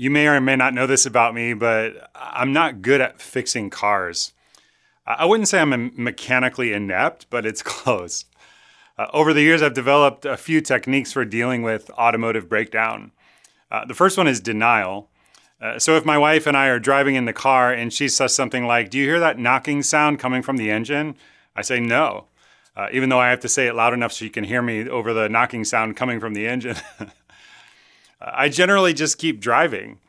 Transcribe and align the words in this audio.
You 0.00 0.10
may 0.10 0.28
or 0.28 0.40
may 0.40 0.54
not 0.54 0.74
know 0.74 0.86
this 0.86 1.06
about 1.06 1.34
me, 1.34 1.54
but 1.54 2.08
I'm 2.14 2.52
not 2.52 2.82
good 2.82 3.00
at 3.00 3.20
fixing 3.20 3.68
cars. 3.68 4.32
I 5.04 5.24
wouldn't 5.24 5.48
say 5.48 5.58
I'm 5.58 5.90
mechanically 5.96 6.72
inept, 6.72 7.26
but 7.30 7.44
it's 7.44 7.62
close. 7.64 8.24
Uh, 8.96 9.08
over 9.12 9.32
the 9.32 9.42
years, 9.42 9.60
I've 9.60 9.74
developed 9.74 10.24
a 10.24 10.36
few 10.36 10.60
techniques 10.60 11.12
for 11.12 11.24
dealing 11.24 11.62
with 11.62 11.90
automotive 11.90 12.48
breakdown. 12.48 13.10
Uh, 13.72 13.84
the 13.86 13.94
first 13.94 14.16
one 14.16 14.28
is 14.28 14.38
denial. 14.38 15.08
Uh, 15.60 15.80
so 15.80 15.96
if 15.96 16.04
my 16.04 16.16
wife 16.16 16.46
and 16.46 16.56
I 16.56 16.68
are 16.68 16.78
driving 16.78 17.16
in 17.16 17.24
the 17.24 17.32
car 17.32 17.72
and 17.72 17.92
she 17.92 18.08
says 18.08 18.32
something 18.32 18.66
like, 18.66 18.90
Do 18.90 18.98
you 18.98 19.04
hear 19.04 19.18
that 19.18 19.36
knocking 19.36 19.82
sound 19.82 20.20
coming 20.20 20.42
from 20.42 20.58
the 20.58 20.70
engine? 20.70 21.16
I 21.56 21.62
say 21.62 21.80
no, 21.80 22.26
uh, 22.76 22.86
even 22.92 23.08
though 23.08 23.18
I 23.18 23.30
have 23.30 23.40
to 23.40 23.48
say 23.48 23.66
it 23.66 23.74
loud 23.74 23.94
enough 23.94 24.12
so 24.12 24.24
you 24.24 24.30
can 24.30 24.44
hear 24.44 24.62
me 24.62 24.88
over 24.88 25.12
the 25.12 25.28
knocking 25.28 25.64
sound 25.64 25.96
coming 25.96 26.20
from 26.20 26.34
the 26.34 26.46
engine. 26.46 26.76
I 28.20 28.48
generally 28.48 28.94
just 28.94 29.18
keep 29.18 29.40
driving. 29.40 30.00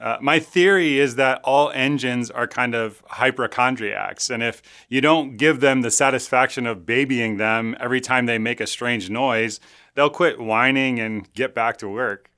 Uh, 0.00 0.16
my 0.20 0.38
theory 0.38 0.98
is 1.00 1.16
that 1.16 1.40
all 1.42 1.70
engines 1.72 2.30
are 2.30 2.46
kind 2.46 2.74
of 2.74 3.02
hypochondriacs. 3.08 4.30
And 4.30 4.42
if 4.42 4.62
you 4.88 5.00
don't 5.00 5.36
give 5.36 5.58
them 5.58 5.82
the 5.82 5.90
satisfaction 5.90 6.66
of 6.66 6.86
babying 6.86 7.36
them 7.36 7.76
every 7.80 8.00
time 8.00 8.26
they 8.26 8.38
make 8.38 8.60
a 8.60 8.66
strange 8.66 9.10
noise, 9.10 9.58
they'll 9.94 10.10
quit 10.10 10.38
whining 10.38 11.00
and 11.00 11.32
get 11.34 11.52
back 11.52 11.78
to 11.78 11.88
work. 11.88 12.30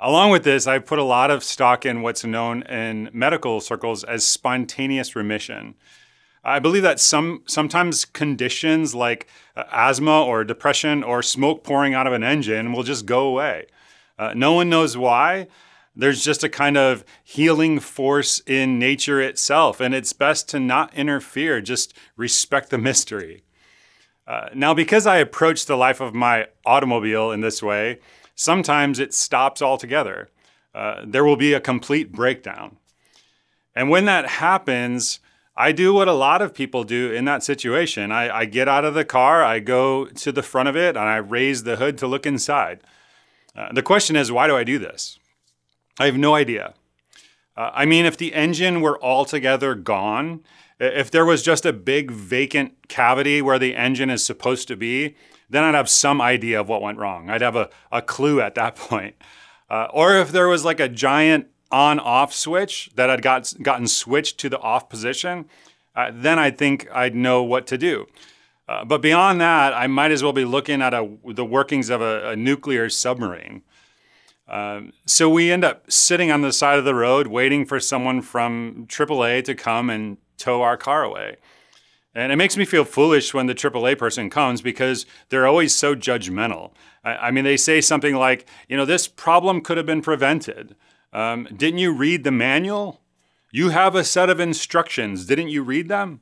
Along 0.00 0.30
with 0.30 0.44
this, 0.44 0.66
I 0.66 0.78
put 0.78 0.98
a 0.98 1.04
lot 1.04 1.30
of 1.30 1.44
stock 1.44 1.84
in 1.84 2.02
what's 2.02 2.24
known 2.24 2.62
in 2.62 3.10
medical 3.12 3.60
circles 3.60 4.04
as 4.04 4.24
spontaneous 4.24 5.16
remission. 5.16 5.74
I 6.44 6.58
believe 6.58 6.82
that 6.82 7.00
some 7.00 7.42
sometimes 7.46 8.04
conditions 8.04 8.94
like 8.94 9.26
uh, 9.56 9.64
asthma 9.72 10.22
or 10.22 10.44
depression 10.44 11.02
or 11.02 11.22
smoke 11.22 11.64
pouring 11.64 11.94
out 11.94 12.06
of 12.06 12.12
an 12.12 12.22
engine 12.22 12.72
will 12.72 12.82
just 12.82 13.06
go 13.06 13.26
away. 13.26 13.66
Uh, 14.18 14.32
no 14.34 14.52
one 14.52 14.68
knows 14.68 14.96
why. 14.96 15.48
There's 15.96 16.24
just 16.24 16.42
a 16.42 16.48
kind 16.48 16.76
of 16.76 17.04
healing 17.22 17.78
force 17.78 18.40
in 18.46 18.78
nature 18.78 19.20
itself, 19.20 19.80
and 19.80 19.94
it's 19.94 20.12
best 20.12 20.48
to 20.50 20.60
not 20.60 20.92
interfere, 20.94 21.60
just 21.60 21.94
respect 22.16 22.70
the 22.70 22.78
mystery. 22.78 23.44
Uh, 24.26 24.48
now, 24.54 24.74
because 24.74 25.06
I 25.06 25.18
approach 25.18 25.66
the 25.66 25.76
life 25.76 26.00
of 26.00 26.14
my 26.14 26.48
automobile 26.64 27.30
in 27.30 27.40
this 27.42 27.62
way, 27.62 28.00
sometimes 28.34 28.98
it 28.98 29.14
stops 29.14 29.62
altogether. 29.62 30.30
Uh, 30.74 31.04
there 31.06 31.24
will 31.24 31.36
be 31.36 31.52
a 31.52 31.60
complete 31.60 32.10
breakdown. 32.10 32.78
And 33.76 33.90
when 33.90 34.06
that 34.06 34.26
happens, 34.26 35.20
I 35.56 35.70
do 35.72 35.94
what 35.94 36.08
a 36.08 36.12
lot 36.12 36.42
of 36.42 36.54
people 36.54 36.82
do 36.82 37.12
in 37.12 37.26
that 37.26 37.44
situation. 37.44 38.10
I, 38.10 38.38
I, 38.38 38.44
get 38.44 38.68
out 38.68 38.84
of 38.84 38.94
the 38.94 39.04
car, 39.04 39.44
I 39.44 39.60
go 39.60 40.06
to 40.06 40.32
the 40.32 40.42
front 40.42 40.68
of 40.68 40.76
it, 40.76 40.96
and 40.96 41.08
I 41.08 41.16
raise 41.16 41.62
the 41.62 41.76
hood 41.76 41.96
to 41.98 42.08
look 42.08 42.26
inside. 42.26 42.80
Uh, 43.56 43.72
the 43.72 43.82
question 43.82 44.16
is, 44.16 44.32
why 44.32 44.46
do 44.46 44.56
I 44.56 44.64
do 44.64 44.78
this? 44.78 45.18
I 45.98 46.06
have 46.06 46.16
no 46.16 46.34
idea. 46.34 46.74
Uh, 47.56 47.70
I 47.72 47.84
mean, 47.84 48.04
if 48.04 48.16
the 48.16 48.34
engine 48.34 48.80
were 48.80 49.02
altogether 49.02 49.74
gone, 49.74 50.40
if 50.80 51.10
there 51.10 51.24
was 51.24 51.42
just 51.42 51.64
a 51.64 51.72
big 51.72 52.10
vacant 52.10 52.88
cavity 52.88 53.40
where 53.40 53.58
the 53.58 53.76
engine 53.76 54.10
is 54.10 54.24
supposed 54.24 54.66
to 54.68 54.76
be, 54.76 55.14
then 55.48 55.62
I'd 55.62 55.74
have 55.74 55.88
some 55.88 56.20
idea 56.20 56.60
of 56.60 56.68
what 56.68 56.82
went 56.82 56.98
wrong. 56.98 57.30
I'd 57.30 57.42
have 57.42 57.56
a, 57.56 57.70
a 57.92 58.02
clue 58.02 58.40
at 58.40 58.56
that 58.56 58.76
point. 58.76 59.14
Uh, 59.70 59.86
or 59.92 60.16
if 60.16 60.32
there 60.32 60.48
was 60.48 60.64
like 60.64 60.80
a 60.80 60.88
giant 60.88 61.46
on 61.70 61.98
off 61.98 62.32
switch 62.32 62.90
that 62.96 63.08
had 63.08 63.22
got, 63.22 63.52
gotten 63.62 63.86
switched 63.86 64.38
to 64.38 64.48
the 64.48 64.58
off 64.58 64.88
position, 64.88 65.46
uh, 65.96 66.10
then 66.12 66.38
I 66.38 66.50
think 66.50 66.88
I'd 66.92 67.14
know 67.14 67.42
what 67.42 67.66
to 67.68 67.78
do. 67.78 68.06
Uh, 68.68 68.84
but 68.84 69.02
beyond 69.02 69.40
that, 69.40 69.74
I 69.74 69.86
might 69.86 70.10
as 70.10 70.22
well 70.22 70.32
be 70.32 70.44
looking 70.44 70.80
at 70.80 70.94
a, 70.94 71.08
the 71.26 71.44
workings 71.44 71.90
of 71.90 72.00
a, 72.00 72.30
a 72.30 72.36
nuclear 72.36 72.88
submarine. 72.88 73.62
Um, 74.48 74.92
so 75.06 75.28
we 75.28 75.50
end 75.50 75.64
up 75.64 75.90
sitting 75.90 76.30
on 76.30 76.42
the 76.42 76.52
side 76.52 76.78
of 76.78 76.84
the 76.84 76.94
road 76.94 77.26
waiting 77.26 77.64
for 77.64 77.80
someone 77.80 78.22
from 78.22 78.86
AAA 78.88 79.44
to 79.44 79.54
come 79.54 79.90
and 79.90 80.18
tow 80.36 80.62
our 80.62 80.76
car 80.76 81.02
away. 81.02 81.36
And 82.14 82.30
it 82.30 82.36
makes 82.36 82.56
me 82.56 82.64
feel 82.64 82.84
foolish 82.84 83.34
when 83.34 83.46
the 83.46 83.54
AAA 83.54 83.98
person 83.98 84.30
comes 84.30 84.62
because 84.62 85.04
they're 85.30 85.46
always 85.46 85.74
so 85.74 85.94
judgmental. 85.94 86.72
I, 87.02 87.16
I 87.16 87.30
mean, 87.30 87.44
they 87.44 87.56
say 87.56 87.80
something 87.80 88.14
like, 88.14 88.46
you 88.68 88.76
know, 88.76 88.84
this 88.84 89.08
problem 89.08 89.60
could 89.60 89.76
have 89.76 89.86
been 89.86 90.02
prevented. 90.02 90.76
Um, 91.12 91.48
didn't 91.56 91.78
you 91.78 91.92
read 91.92 92.24
the 92.24 92.30
manual? 92.30 93.00
You 93.50 93.70
have 93.70 93.94
a 93.94 94.04
set 94.04 94.30
of 94.30 94.40
instructions. 94.40 95.26
Didn't 95.26 95.48
you 95.48 95.62
read 95.62 95.88
them? 95.88 96.20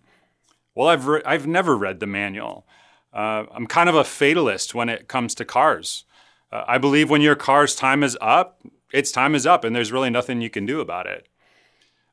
Well, 0.74 0.88
I've, 0.88 1.06
re- 1.06 1.22
I've 1.24 1.46
never 1.46 1.76
read 1.76 2.00
the 2.00 2.06
manual. 2.06 2.66
Uh, 3.12 3.44
I'm 3.52 3.66
kind 3.66 3.88
of 3.88 3.94
a 3.94 4.04
fatalist 4.04 4.74
when 4.74 4.88
it 4.88 5.08
comes 5.08 5.34
to 5.36 5.44
cars. 5.44 6.04
Uh, 6.50 6.64
I 6.66 6.78
believe 6.78 7.10
when 7.10 7.20
your 7.20 7.34
car's 7.34 7.74
time 7.74 8.02
is 8.02 8.16
up, 8.20 8.62
its 8.92 9.12
time 9.12 9.34
is 9.34 9.46
up, 9.46 9.64
and 9.64 9.74
there's 9.74 9.92
really 9.92 10.10
nothing 10.10 10.40
you 10.40 10.50
can 10.50 10.66
do 10.66 10.80
about 10.80 11.06
it. 11.06 11.28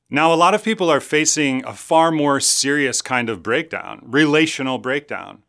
Now, 0.10 0.34
a 0.34 0.36
lot 0.36 0.56
of 0.56 0.64
people 0.64 0.90
are 0.90 1.00
facing 1.00 1.64
a 1.66 1.74
far 1.74 2.12
more 2.12 2.40
serious 2.40 3.02
kind 3.02 3.30
of 3.30 3.44
breakdown, 3.44 4.02
relational 4.04 4.80
breakdown, 4.80 5.44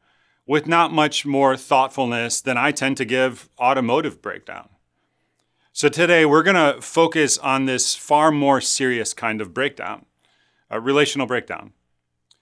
with 0.47 0.67
not 0.67 0.93
much 0.93 1.25
more 1.25 1.57
thoughtfulness 1.57 2.41
than 2.41 2.59
I 2.59 2.71
tend 2.71 2.97
to 2.99 3.05
give 3.05 3.49
automotive 3.59 4.21
breakdown. 4.21 4.69
So, 5.73 5.89
today 5.89 6.27
we're 6.27 6.43
going 6.43 6.75
to 6.75 6.83
focus 6.83 7.39
on 7.39 7.65
this 7.65 7.95
far 7.95 8.31
more 8.31 8.61
serious 8.61 9.15
kind 9.15 9.41
of 9.41 9.55
breakdown, 9.55 10.05
a 10.69 10.79
relational 10.79 11.27
breakdown. 11.27 11.73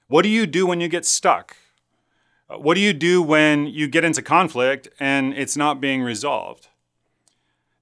What 0.09 0.23
do 0.23 0.31
you 0.31 0.47
do 0.47 0.67
when 0.67 0.81
you 0.81 0.89
get 0.89 1.05
stuck? 1.05 1.55
Uh, 2.49 2.57
what 2.57 2.75
do 2.75 2.81
you 2.81 2.95
do 2.95 3.21
when 3.21 3.67
you 3.67 3.87
get 3.87 4.05
into 4.05 4.23
conflict 4.23 4.89
and 4.99 5.35
it's 5.35 5.55
not 5.55 5.83
being 5.83 6.01
resolved? 6.01 6.69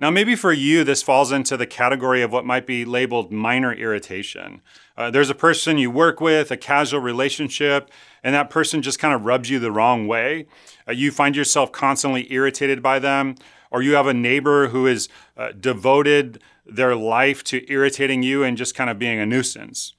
Now, 0.01 0.11
maybe 0.11 0.35
for 0.35 0.53
you, 0.53 0.83
this 0.83 1.05
falls 1.05 1.31
into 1.31 1.57
the 1.57 1.69
category 1.69 2.23
of 2.23 2.33
what 2.33 2.45
might 2.45 2.67
be 2.67 2.85
labeled 2.85 3.31
minor 3.31 3.73
irritation. 3.73 4.61
Uh, 4.97 5.09
there's 5.09 5.31
a 5.31 5.37
person 5.37 5.79
you 5.79 5.89
work 5.89 6.21
with, 6.21 6.51
a 6.51 6.57
casual 6.57 7.01
relationship, 7.01 7.91
and 8.25 8.35
that 8.35 8.51
person 8.51 8.83
just 8.83 8.99
kind 8.99 9.15
of 9.15 9.23
rubs 9.23 9.49
you 9.49 9.61
the 9.61 9.71
wrong 9.71 10.09
way. 10.09 10.49
Uh, 10.87 10.93
you 10.93 11.13
find 11.13 11.37
yourself 11.37 11.71
constantly 11.71 12.31
irritated 12.33 12.83
by 12.83 12.99
them, 12.99 13.37
or 13.71 13.83
you 13.83 13.95
have 13.95 14.09
a 14.09 14.13
neighbor 14.13 14.69
who 14.69 14.93
uh, 15.37 15.53
devoted 15.53 16.43
their 16.67 16.97
life 16.97 17.45
to 17.45 17.73
irritating 17.73 18.25
you 18.25 18.43
and 18.43 18.59
just 18.59 18.75
kind 18.75 18.91
of 18.91 18.99
being 18.99 19.21
a 19.21 19.25
nuisance. 19.25 19.96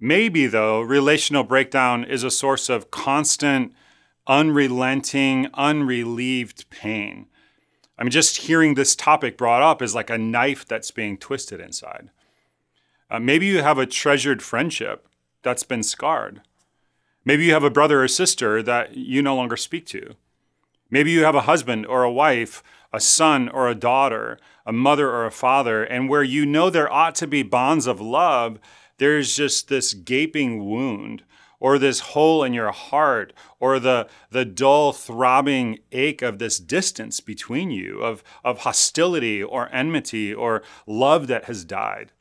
Maybe, 0.00 0.46
though, 0.46 0.80
relational 0.80 1.44
breakdown 1.44 2.04
is 2.04 2.24
a 2.24 2.30
source 2.30 2.70
of 2.70 2.90
constant, 2.90 3.74
unrelenting, 4.26 5.48
unrelieved 5.52 6.70
pain. 6.70 7.26
I 7.98 8.04
mean, 8.04 8.10
just 8.10 8.38
hearing 8.38 8.74
this 8.74 8.96
topic 8.96 9.36
brought 9.36 9.62
up 9.62 9.82
is 9.82 9.94
like 9.94 10.08
a 10.08 10.16
knife 10.16 10.66
that's 10.66 10.90
being 10.90 11.18
twisted 11.18 11.60
inside. 11.60 12.10
Uh, 13.10 13.20
maybe 13.20 13.44
you 13.44 13.62
have 13.62 13.76
a 13.76 13.84
treasured 13.84 14.42
friendship 14.42 15.06
that's 15.42 15.64
been 15.64 15.82
scarred. 15.82 16.40
Maybe 17.24 17.44
you 17.44 17.52
have 17.52 17.64
a 17.64 17.70
brother 17.70 18.02
or 18.02 18.08
sister 18.08 18.62
that 18.62 18.96
you 18.96 19.20
no 19.20 19.36
longer 19.36 19.56
speak 19.56 19.84
to. 19.86 20.14
Maybe 20.90 21.10
you 21.10 21.24
have 21.24 21.34
a 21.34 21.42
husband 21.42 21.84
or 21.84 22.02
a 22.02 22.10
wife, 22.10 22.62
a 22.90 23.00
son 23.00 23.50
or 23.50 23.68
a 23.68 23.74
daughter, 23.74 24.38
a 24.64 24.72
mother 24.72 25.10
or 25.10 25.26
a 25.26 25.30
father, 25.30 25.84
and 25.84 26.08
where 26.08 26.22
you 26.22 26.46
know 26.46 26.70
there 26.70 26.90
ought 26.90 27.14
to 27.16 27.26
be 27.26 27.42
bonds 27.42 27.86
of 27.86 28.00
love, 28.00 28.58
there's 29.00 29.34
just 29.34 29.68
this 29.68 29.94
gaping 29.94 30.64
wound 30.66 31.24
or 31.58 31.78
this 31.78 32.00
hole 32.00 32.44
in 32.44 32.52
your 32.52 32.70
heart 32.70 33.32
or 33.58 33.78
the, 33.78 34.08
the 34.30 34.44
dull 34.44 34.92
throbbing 34.92 35.78
ache 35.90 36.22
of 36.22 36.38
this 36.38 36.58
distance 36.58 37.20
between 37.20 37.70
you 37.70 38.00
of, 38.02 38.22
of 38.44 38.58
hostility 38.58 39.42
or 39.42 39.68
enmity 39.72 40.32
or 40.32 40.62
love 40.86 41.26
that 41.26 41.46
has 41.46 41.64
died 41.64 42.12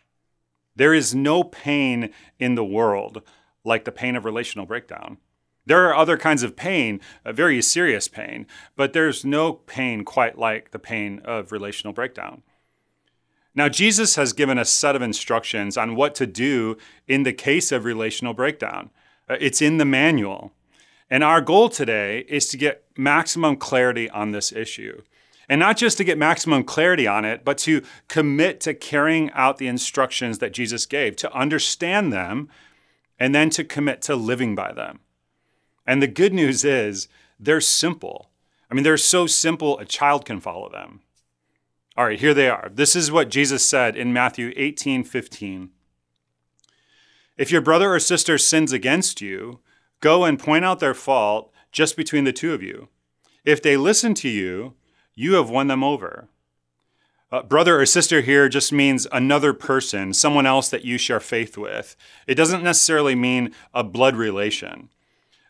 there 0.75 0.93
is 0.93 1.13
no 1.13 1.43
pain 1.43 2.09
in 2.39 2.55
the 2.55 2.63
world 2.63 3.21
like 3.65 3.83
the 3.83 3.91
pain 3.91 4.15
of 4.15 4.23
relational 4.23 4.65
breakdown 4.65 5.17
there 5.65 5.85
are 5.87 5.95
other 5.95 6.17
kinds 6.17 6.41
of 6.41 6.55
pain, 6.55 6.99
very 7.23 7.61
serious 7.61 8.07
pain, 8.07 8.47
but 8.75 8.93
there's 8.93 9.23
no 9.23 9.53
pain 9.53 10.03
quite 10.03 10.35
like 10.35 10.71
the 10.71 10.79
pain 10.79 11.21
of 11.23 11.51
relational 11.51 11.93
breakdown. 11.93 12.41
Now, 13.55 13.67
Jesus 13.67 14.15
has 14.15 14.33
given 14.33 14.57
a 14.57 14.65
set 14.65 14.95
of 14.95 15.01
instructions 15.01 15.77
on 15.77 15.95
what 15.95 16.15
to 16.15 16.27
do 16.27 16.77
in 17.07 17.23
the 17.23 17.33
case 17.33 17.71
of 17.71 17.83
relational 17.83 18.33
breakdown. 18.33 18.91
Uh, 19.27 19.37
it's 19.39 19.61
in 19.61 19.77
the 19.77 19.85
manual. 19.85 20.53
And 21.09 21.23
our 21.23 21.41
goal 21.41 21.69
today 21.69 22.19
is 22.27 22.47
to 22.49 22.57
get 22.57 22.83
maximum 22.95 23.55
clarity 23.55 24.09
on 24.09 24.31
this 24.31 24.51
issue. 24.51 25.01
And 25.47 25.59
not 25.59 25.77
just 25.77 25.97
to 25.97 26.03
get 26.03 26.19
maximum 26.19 26.63
clarity 26.63 27.07
on 27.07 27.25
it, 27.25 27.43
but 27.43 27.57
to 27.59 27.81
commit 28.07 28.59
to 28.61 28.75
carrying 28.75 29.31
out 29.31 29.57
the 29.57 29.67
instructions 29.67 30.37
that 30.37 30.53
Jesus 30.53 30.85
gave, 30.85 31.15
to 31.17 31.33
understand 31.33 32.13
them, 32.13 32.49
and 33.19 33.33
then 33.33 33.49
to 33.51 33.63
commit 33.63 34.03
to 34.03 34.15
living 34.15 34.53
by 34.53 34.71
them. 34.71 34.99
And 35.87 36.03
the 36.03 36.07
good 36.07 36.33
news 36.33 36.63
is 36.63 37.07
they're 37.39 37.61
simple. 37.61 38.29
I 38.69 38.75
mean, 38.75 38.83
they're 38.83 38.97
so 38.97 39.25
simple 39.25 39.79
a 39.79 39.85
child 39.85 40.23
can 40.23 40.39
follow 40.39 40.69
them. 40.69 41.01
All 41.99 42.05
right, 42.05 42.17
here 42.17 42.33
they 42.33 42.49
are. 42.49 42.71
This 42.73 42.95
is 42.95 43.11
what 43.11 43.27
Jesus 43.27 43.67
said 43.67 43.97
in 43.97 44.13
Matthew 44.13 44.53
18 44.55 45.03
15. 45.03 45.69
If 47.35 47.51
your 47.51 47.59
brother 47.59 47.93
or 47.93 47.99
sister 47.99 48.37
sins 48.37 48.71
against 48.71 49.19
you, 49.19 49.59
go 49.99 50.23
and 50.23 50.39
point 50.39 50.63
out 50.63 50.79
their 50.79 50.93
fault 50.93 51.51
just 51.73 51.97
between 51.97 52.23
the 52.23 52.31
two 52.31 52.53
of 52.53 52.63
you. 52.63 52.87
If 53.43 53.61
they 53.61 53.75
listen 53.75 54.13
to 54.13 54.29
you, 54.29 54.75
you 55.13 55.33
have 55.33 55.49
won 55.49 55.67
them 55.67 55.83
over. 55.83 56.29
Uh, 57.33 57.43
brother 57.43 57.81
or 57.81 57.85
sister 57.85 58.21
here 58.21 58.47
just 58.47 58.71
means 58.71 59.05
another 59.11 59.51
person, 59.51 60.13
someone 60.13 60.45
else 60.45 60.69
that 60.69 60.85
you 60.85 60.97
share 60.97 61.19
faith 61.19 61.57
with. 61.57 61.97
It 62.27 62.35
doesn't 62.35 62.63
necessarily 62.63 63.13
mean 63.13 63.53
a 63.73 63.83
blood 63.83 64.15
relation. 64.15 64.87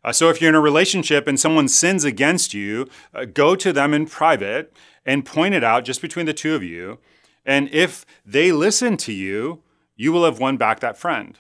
Uh, 0.04 0.12
so 0.12 0.30
if 0.30 0.42
you're 0.42 0.50
in 0.50 0.56
a 0.56 0.62
relationship 0.62 1.28
and 1.28 1.40
someone 1.40 1.68
sins 1.68 2.04
against 2.04 2.54
you, 2.54 2.88
uh, 3.14 3.26
go 3.26 3.56
to 3.56 3.74
them 3.74 3.94
in 3.94 4.06
private 4.06 4.74
and 5.06 5.26
point 5.26 5.54
it 5.54 5.64
out 5.64 5.86
just 5.86 6.02
between 6.02 6.26
the 6.26 6.34
two 6.34 6.56
of 6.56 6.64
you. 6.64 7.00
And 7.46 7.70
if 7.72 8.06
they 8.26 8.52
listen 8.52 8.98
to 8.98 9.14
you, 9.14 9.64
you 9.96 10.12
will 10.12 10.26
have 10.26 10.40
won 10.40 10.58
back 10.58 10.80
that 10.80 10.98
friend. 10.98 11.38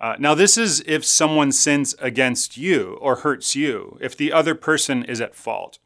Uh, 0.00 0.14
now, 0.18 0.34
this 0.34 0.56
is 0.56 0.82
if 0.86 1.04
someone 1.04 1.50
sins 1.50 1.94
against 1.98 2.56
you 2.56 2.98
or 3.00 3.16
hurts 3.16 3.56
you, 3.56 3.98
if 4.00 4.16
the 4.16 4.32
other 4.32 4.54
person 4.54 5.04
is 5.04 5.20
at 5.20 5.34
fault. 5.34 5.78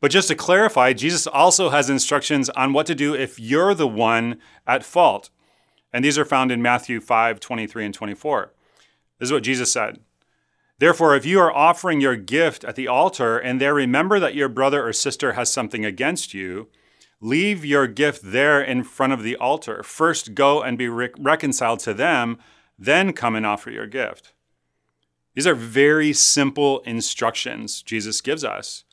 But 0.00 0.10
just 0.10 0.28
to 0.28 0.34
clarify, 0.34 0.92
Jesus 0.92 1.26
also 1.26 1.70
has 1.70 1.90
instructions 1.90 2.48
on 2.50 2.72
what 2.72 2.86
to 2.86 2.94
do 2.94 3.14
if 3.14 3.38
you're 3.38 3.74
the 3.74 3.88
one 3.88 4.38
at 4.66 4.84
fault. 4.84 5.30
And 5.92 6.04
these 6.04 6.18
are 6.18 6.24
found 6.24 6.52
in 6.52 6.62
Matthew 6.62 7.00
5 7.00 7.40
23 7.40 7.86
and 7.86 7.94
24. 7.94 8.52
This 9.18 9.28
is 9.28 9.32
what 9.32 9.42
Jesus 9.42 9.72
said. 9.72 10.00
Therefore, 10.78 11.14
if 11.14 11.24
you 11.24 11.38
are 11.40 11.52
offering 11.52 12.00
your 12.00 12.16
gift 12.16 12.64
at 12.64 12.74
the 12.74 12.88
altar 12.88 13.38
and 13.38 13.60
there 13.60 13.74
remember 13.74 14.18
that 14.18 14.34
your 14.34 14.48
brother 14.48 14.86
or 14.86 14.92
sister 14.92 15.34
has 15.34 15.52
something 15.52 15.84
against 15.84 16.34
you, 16.34 16.68
leave 17.20 17.64
your 17.64 17.86
gift 17.86 18.20
there 18.22 18.60
in 18.60 18.82
front 18.82 19.12
of 19.12 19.22
the 19.22 19.36
altar. 19.36 19.82
First, 19.82 20.34
go 20.34 20.62
and 20.62 20.76
be 20.76 20.88
re- 20.88 21.10
reconciled 21.18 21.80
to 21.80 21.94
them 21.94 22.38
then 22.78 23.12
come 23.12 23.36
and 23.36 23.46
offer 23.46 23.70
your 23.70 23.86
gift. 23.86 24.32
These 25.34 25.46
are 25.46 25.54
very 25.54 26.12
simple 26.12 26.80
instructions 26.80 27.82
Jesus 27.82 28.20
gives 28.20 28.44
us. 28.44 28.84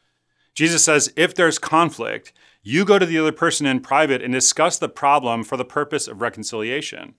Jesus 0.53 0.83
says 0.83 1.13
if 1.15 1.33
there's 1.33 1.59
conflict, 1.59 2.33
you 2.63 2.85
go 2.85 2.99
to 2.99 3.05
the 3.05 3.17
other 3.17 3.31
person 3.31 3.65
in 3.65 3.79
private 3.79 4.21
and 4.21 4.33
discuss 4.33 4.77
the 4.77 4.89
problem 4.89 5.43
for 5.43 5.57
the 5.57 5.65
purpose 5.65 6.07
of 6.07 6.21
reconciliation. 6.21 7.15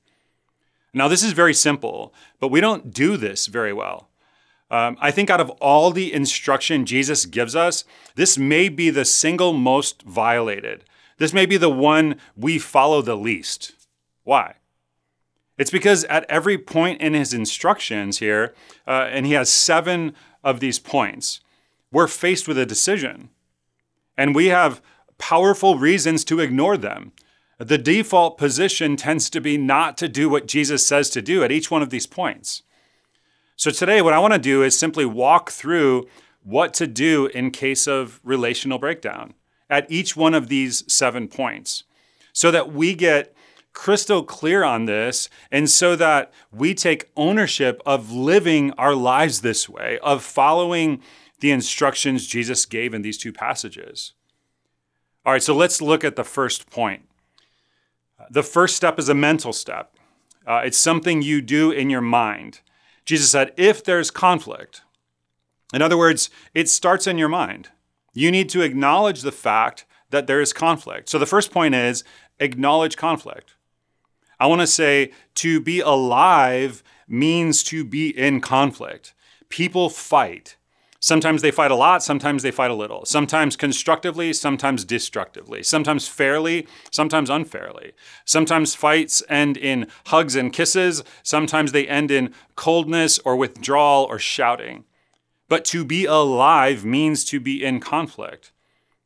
Now, 0.95 1.09
this 1.09 1.23
is 1.23 1.33
very 1.33 1.55
simple, 1.55 2.15
but 2.39 2.51
we 2.51 2.61
don't 2.61 2.93
do 2.93 3.17
this 3.17 3.47
very 3.47 3.73
well. 3.73 4.11
Um, 4.73 4.97
I 5.03 5.11
think 5.11 5.29
out 5.29 5.41
of 5.41 5.51
all 5.61 5.91
the 5.91 6.11
instruction 6.15 6.87
Jesus 6.87 7.27
gives 7.27 7.55
us, 7.55 7.85
this 8.15 8.39
may 8.39 8.71
be 8.71 8.89
the 8.89 9.05
single 9.05 9.53
most 9.53 10.01
violated. 10.03 10.85
This 11.19 11.35
may 11.35 11.45
be 11.45 11.59
the 11.59 11.69
one 11.69 12.17
we 12.35 12.59
follow 12.59 13.03
the 13.03 13.15
least. 13.15 13.75
Why? 14.25 14.55
It's 15.59 15.71
because 15.71 16.05
at 16.05 16.25
every 16.31 16.57
point 16.57 17.03
in 17.03 17.13
his 17.13 17.35
instructions 17.35 18.19
here, 18.19 18.55
uh, 18.89 19.09
and 19.11 19.27
he 19.27 19.33
has 19.33 19.51
seven 19.51 20.15
of 20.43 20.61
these 20.61 20.79
points, 20.79 21.41
we're 21.93 22.09
faced 22.09 22.49
with 22.49 22.57
a 22.57 22.65
decision. 22.65 23.29
And 24.17 24.35
we 24.35 24.47
have 24.47 24.81
powerful 25.19 25.77
reasons 25.77 26.25
to 26.25 26.41
ignore 26.41 26.79
them. 26.79 27.13
The 27.59 27.77
default 27.77 28.39
position 28.39 28.97
tends 28.97 29.29
to 29.31 29.41
be 29.41 29.59
not 29.59 29.99
to 29.99 30.09
do 30.09 30.31
what 30.31 30.49
Jesus 30.49 30.87
says 30.87 31.11
to 31.11 31.21
do 31.21 31.45
at 31.45 31.53
each 31.53 31.71
one 31.71 31.83
of 31.83 31.91
these 31.91 32.07
points. 32.07 32.63
So 33.57 33.71
today, 33.71 34.03
what 34.03 34.15
I 34.15 34.19
want 34.19 34.33
to 34.33 34.39
do 34.39 34.63
is 34.63 34.79
simply 34.79 35.05
walk 35.05 35.51
through 35.51 36.09
what 36.43 36.75
to 36.75 36.87
do 36.87 37.27
in 37.27 37.51
case 37.51 37.87
of 37.87 38.21
relational 38.25 38.79
breakdown 38.79 39.35
at 39.71 39.91
each 39.91 40.17
one 40.17 40.35
of 40.35 40.49
these 40.49 40.85
seven 40.93 41.29
points 41.29 41.85
so 42.33 42.51
that 42.51 42.73
we 42.73 42.95
get 42.95 43.35
crystal 43.73 44.23
clear 44.23 44.65
on 44.65 44.85
this, 44.85 45.29
and 45.51 45.69
so 45.69 45.97
that 45.97 46.33
we 46.51 46.75
take 46.75 47.11
ownership 47.17 47.81
of 47.87 48.13
living 48.13 48.71
our 48.73 48.95
lives 48.95 49.41
this 49.41 49.69
way, 49.69 49.99
of 50.03 50.23
following 50.23 51.01
the 51.41 51.51
instructions 51.51 52.27
Jesus 52.27 52.67
gave 52.67 52.95
in 52.95 53.03
these 53.03 53.19
two 53.19 53.33
passages. 53.33 54.13
All 55.25 55.33
right, 55.33 55.43
so 55.43 55.55
let's 55.55 55.81
look 55.81 56.05
at 56.05 56.17
the 56.17 56.25
first 56.25 56.69
point. 56.71 57.09
The 58.31 58.43
first 58.43 58.77
step 58.77 58.99
is 58.99 59.09
a 59.09 59.15
mental 59.15 59.53
step, 59.53 59.97
uh, 60.47 60.63
it's 60.65 60.79
something 60.79 61.23
you 61.23 61.41
do 61.41 61.71
in 61.71 61.89
your 61.89 62.01
mind. 62.01 62.61
Jesus 63.05 63.31
said, 63.31 63.53
if 63.57 63.83
there's 63.83 64.11
conflict, 64.11 64.83
in 65.73 65.83
other 65.83 65.99
words, 65.99 66.31
it 66.55 66.69
starts 66.69 67.07
in 67.07 67.19
your 67.19 67.29
mind. 67.29 67.71
You 68.15 68.31
need 68.31 68.49
to 68.51 68.61
acknowledge 68.61 69.23
the 69.23 69.33
fact 69.33 69.87
that 70.11 70.27
there 70.27 70.41
is 70.41 70.53
conflict. 70.53 71.09
So 71.09 71.19
the 71.19 71.27
first 71.27 71.51
point 71.51 71.75
is 71.75 72.05
acknowledge 72.39 72.97
conflict. 72.97 73.55
I 74.39 74.47
want 74.47 74.61
to 74.61 74.67
say 74.67 75.13
to 75.37 75.61
be 75.61 75.81
alive 75.81 76.83
means 77.09 77.63
to 77.65 77.85
be 77.85 78.17
in 78.17 78.41
conflict. 78.41 79.15
People 79.49 79.89
fight. 79.89 80.57
Sometimes 81.03 81.43
they 81.43 81.51
fight 81.51 81.71
a 81.71 81.75
lot, 81.75 82.03
sometimes 82.03 82.43
they 82.43 82.51
fight 82.51 82.71
a 82.71 82.75
little. 82.75 83.05
Sometimes 83.05 83.57
constructively, 83.57 84.33
sometimes 84.33 84.85
destructively. 84.85 85.63
Sometimes 85.63 86.09
fairly, 86.09 86.67
sometimes 86.91 87.29
unfairly. 87.29 87.93
Sometimes 88.25 88.75
fights 88.75 89.23
end 89.29 89.59
in 89.59 89.89
hugs 90.07 90.37
and 90.37 90.53
kisses, 90.53 91.03
sometimes 91.23 91.73
they 91.73 91.87
end 91.87 92.11
in 92.11 92.33
coldness 92.57 93.19
or 93.19 93.37
withdrawal 93.37 94.05
or 94.05 94.19
shouting. 94.19 94.85
But 95.49 95.67
to 95.67 95.85
be 95.85 96.07
alive 96.07 96.85
means 96.85 97.25
to 97.27 97.41
be 97.41 97.63
in 97.63 97.81
conflict. 97.81 98.53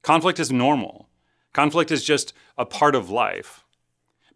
Conflict 0.02 0.38
is 0.38 0.52
normal. 0.52 1.08
Conflict 1.52 1.90
is 1.90 2.04
just 2.04 2.32
a 2.56 2.66
part 2.66 2.94
of 2.94 3.10
life 3.10 3.64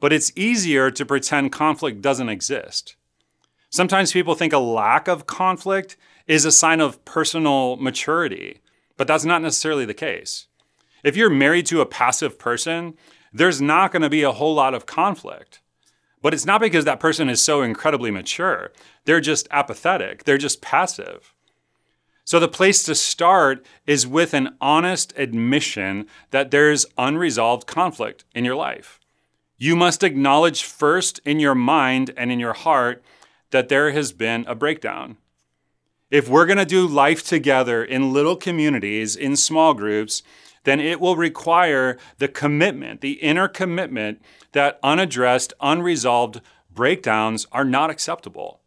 but 0.00 0.12
it's 0.12 0.32
easier 0.34 0.90
to 0.90 1.06
pretend 1.06 1.52
conflict 1.52 2.00
doesn't 2.00 2.30
exist. 2.30 2.96
Sometimes 3.68 4.12
people 4.12 4.34
think 4.34 4.52
a 4.52 4.58
lack 4.58 5.06
of 5.06 5.26
conflict 5.26 5.96
is 6.26 6.44
a 6.44 6.52
sign 6.52 6.80
of 6.80 7.04
personal 7.04 7.76
maturity, 7.76 8.60
but 8.96 9.06
that's 9.06 9.24
not 9.24 9.42
necessarily 9.42 9.84
the 9.84 9.94
case. 9.94 10.46
If 11.02 11.16
you're 11.16 11.30
married 11.30 11.66
to 11.66 11.80
a 11.80 11.86
passive 11.86 12.38
person, 12.38 12.94
there's 13.32 13.60
not 13.60 13.92
going 13.92 14.02
to 14.02 14.10
be 14.10 14.22
a 14.22 14.32
whole 14.32 14.54
lot 14.54 14.74
of 14.74 14.86
conflict. 14.86 15.60
But 16.22 16.34
it's 16.34 16.46
not 16.46 16.60
because 16.60 16.84
that 16.84 17.00
person 17.00 17.28
is 17.28 17.42
so 17.42 17.62
incredibly 17.62 18.10
mature. 18.10 18.72
They're 19.04 19.20
just 19.20 19.48
apathetic, 19.50 20.24
they're 20.24 20.38
just 20.38 20.60
passive. 20.60 21.34
So, 22.24 22.38
the 22.38 22.48
place 22.48 22.82
to 22.84 22.94
start 22.94 23.66
is 23.86 24.06
with 24.06 24.34
an 24.34 24.56
honest 24.60 25.12
admission 25.16 26.06
that 26.30 26.50
there's 26.50 26.86
unresolved 26.96 27.66
conflict 27.66 28.24
in 28.34 28.44
your 28.44 28.54
life. 28.54 29.00
You 29.56 29.74
must 29.74 30.04
acknowledge 30.04 30.62
first 30.62 31.20
in 31.24 31.40
your 31.40 31.54
mind 31.54 32.12
and 32.16 32.30
in 32.30 32.38
your 32.38 32.52
heart 32.52 33.02
that 33.50 33.68
there 33.68 33.90
has 33.90 34.12
been 34.12 34.44
a 34.46 34.54
breakdown. 34.54 35.16
If 36.10 36.28
we're 36.28 36.46
going 36.46 36.58
to 36.58 36.64
do 36.64 36.88
life 36.88 37.22
together 37.22 37.84
in 37.84 38.12
little 38.12 38.34
communities, 38.34 39.14
in 39.14 39.36
small 39.36 39.74
groups, 39.74 40.22
then 40.64 40.80
it 40.80 41.00
will 41.00 41.16
require 41.16 41.96
the 42.18 42.26
commitment, 42.26 43.00
the 43.00 43.12
inner 43.12 43.46
commitment 43.46 44.20
that 44.52 44.80
unaddressed, 44.82 45.52
unresolved 45.60 46.40
breakdowns 46.72 47.46
are 47.52 47.64
not 47.64 47.90
acceptable. 47.90 48.60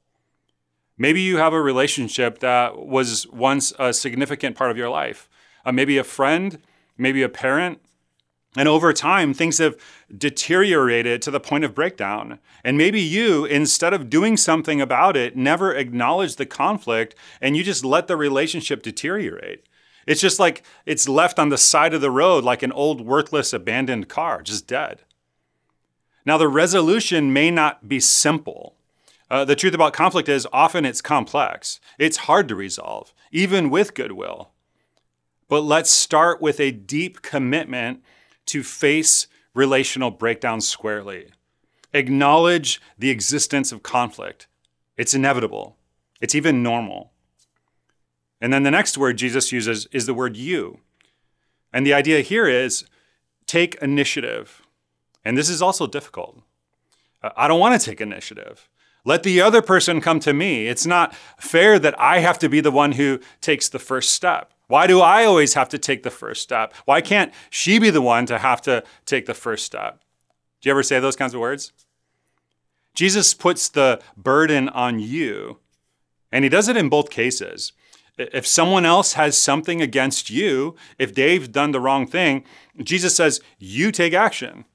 Maybe 0.97 1.21
you 1.21 1.37
have 1.37 1.53
a 1.53 1.61
relationship 1.61 2.39
that 2.39 2.77
was 2.77 3.27
once 3.27 3.73
a 3.77 3.93
significant 3.93 4.55
part 4.55 4.71
of 4.71 4.77
your 4.77 4.89
life. 4.89 5.27
Uh, 5.65 5.71
maybe 5.71 5.97
a 5.97 6.03
friend, 6.03 6.59
maybe 6.97 7.23
a 7.23 7.29
parent, 7.29 7.81
and 8.55 8.67
over 8.67 8.93
time, 8.93 9.33
things 9.33 9.57
have 9.57 9.77
deteriorated 10.15 11.21
to 11.23 11.31
the 11.31 11.39
point 11.39 11.63
of 11.63 11.73
breakdown. 11.73 12.39
And 12.63 12.77
maybe 12.77 13.01
you, 13.01 13.45
instead 13.45 13.93
of 13.93 14.09
doing 14.09 14.37
something 14.37 14.79
about 14.79 15.17
it, 15.17 15.35
never 15.35 15.73
acknowledge 15.73 16.35
the 16.35 16.45
conflict 16.45 17.15
and 17.41 17.57
you 17.57 17.63
just 17.63 17.83
let 17.83 18.07
the 18.07 18.15
relationship 18.15 18.83
deteriorate. 18.83 19.65
It's 20.05 20.21
just 20.21 20.39
like 20.39 20.63
it's 20.85 21.09
left 21.09 21.39
on 21.39 21.49
the 21.49 21.57
side 21.57 21.93
of 21.93 22.01
the 22.01 22.11
road 22.11 22.43
like 22.43 22.61
an 22.61 22.71
old, 22.71 23.01
worthless, 23.01 23.53
abandoned 23.53 24.09
car, 24.09 24.41
just 24.41 24.67
dead. 24.67 25.01
Now, 26.25 26.37
the 26.37 26.47
resolution 26.47 27.33
may 27.33 27.51
not 27.51 27.87
be 27.87 27.99
simple. 27.99 28.75
Uh, 29.29 29.43
the 29.45 29.55
truth 29.55 29.73
about 29.73 29.93
conflict 29.93 30.29
is 30.29 30.47
often 30.53 30.85
it's 30.85 31.01
complex, 31.01 31.79
it's 31.97 32.17
hard 32.17 32.47
to 32.49 32.55
resolve, 32.55 33.13
even 33.31 33.69
with 33.69 33.93
goodwill. 33.93 34.51
But 35.47 35.61
let's 35.61 35.91
start 35.91 36.41
with 36.41 36.59
a 36.59 36.71
deep 36.71 37.21
commitment 37.21 38.03
to 38.47 38.63
face 38.63 39.27
relational 39.53 40.11
breakdowns 40.11 40.67
squarely. 40.67 41.27
Acknowledge 41.93 42.81
the 42.97 43.09
existence 43.09 43.71
of 43.71 43.83
conflict. 43.83 44.47
It's 44.97 45.13
inevitable, 45.13 45.77
it's 46.21 46.35
even 46.35 46.63
normal. 46.63 47.11
And 48.41 48.51
then 48.51 48.63
the 48.63 48.71
next 48.71 48.97
word 48.97 49.17
Jesus 49.17 49.51
uses 49.51 49.87
is 49.93 50.05
the 50.05 50.13
word 50.13 50.35
you. 50.35 50.79
And 51.71 51.85
the 51.85 51.93
idea 51.93 52.19
here 52.19 52.45
is 52.47 52.83
take 53.47 53.75
initiative. 53.75 54.61
And 55.23 55.37
this 55.37 55.49
is 55.49 55.61
also 55.61 55.87
difficult. 55.87 56.41
Uh, 57.21 57.29
I 57.37 57.47
don't 57.47 57.59
want 57.59 57.79
to 57.79 57.85
take 57.89 58.01
initiative. 58.01 58.67
Let 59.05 59.23
the 59.23 59.41
other 59.41 59.61
person 59.61 60.01
come 60.01 60.19
to 60.21 60.33
me. 60.33 60.67
It's 60.67 60.85
not 60.85 61.15
fair 61.37 61.79
that 61.79 61.99
I 61.99 62.19
have 62.19 62.39
to 62.39 62.49
be 62.49 62.61
the 62.61 62.71
one 62.71 62.93
who 62.93 63.19
takes 63.41 63.69
the 63.69 63.79
first 63.79 64.11
step. 64.11 64.53
Why 64.73 64.87
do 64.87 65.01
I 65.01 65.23
always 65.23 65.53
have 65.53 65.69
to 65.69 65.77
take 65.77 66.01
the 66.01 66.09
first 66.09 66.41
step? 66.41 66.73
Why 66.85 66.99
can't 66.99 67.31
she 67.51 67.77
be 67.77 67.91
the 67.91 68.01
one 68.01 68.25
to 68.25 68.39
have 68.39 68.59
to 68.63 68.83
take 69.05 69.27
the 69.27 69.35
first 69.35 69.67
step? 69.67 69.99
Do 70.59 70.67
you 70.67 70.71
ever 70.71 70.81
say 70.81 70.99
those 70.99 71.15
kinds 71.15 71.35
of 71.35 71.39
words? 71.41 71.73
Jesus 72.95 73.35
puts 73.35 73.69
the 73.69 74.01
burden 74.17 74.69
on 74.69 74.99
you, 74.99 75.59
and 76.31 76.43
he 76.43 76.49
does 76.49 76.69
it 76.69 76.75
in 76.75 76.89
both 76.89 77.11
cases. 77.11 77.73
If 78.17 78.47
someone 78.47 78.83
else 78.83 79.13
has 79.13 79.37
something 79.37 79.79
against 79.79 80.31
you, 80.31 80.75
if 80.97 81.13
they've 81.13 81.51
done 81.51 81.69
the 81.69 81.79
wrong 81.79 82.07
thing, 82.07 82.43
Jesus 82.81 83.15
says, 83.15 83.41
you 83.59 83.91
take 83.91 84.15
action. 84.15 84.65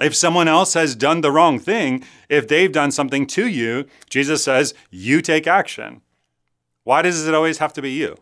If 0.00 0.16
someone 0.16 0.48
else 0.48 0.74
has 0.74 0.96
done 0.96 1.20
the 1.20 1.30
wrong 1.30 1.60
thing, 1.60 2.02
if 2.28 2.48
they've 2.48 2.72
done 2.72 2.90
something 2.90 3.28
to 3.28 3.46
you, 3.46 3.86
Jesus 4.10 4.42
says, 4.42 4.74
you 4.90 5.22
take 5.22 5.46
action. 5.46 6.00
Why 6.82 7.00
does 7.02 7.28
it 7.28 7.32
always 7.32 7.58
have 7.58 7.72
to 7.74 7.80
be 7.80 7.92
you? 7.92 8.16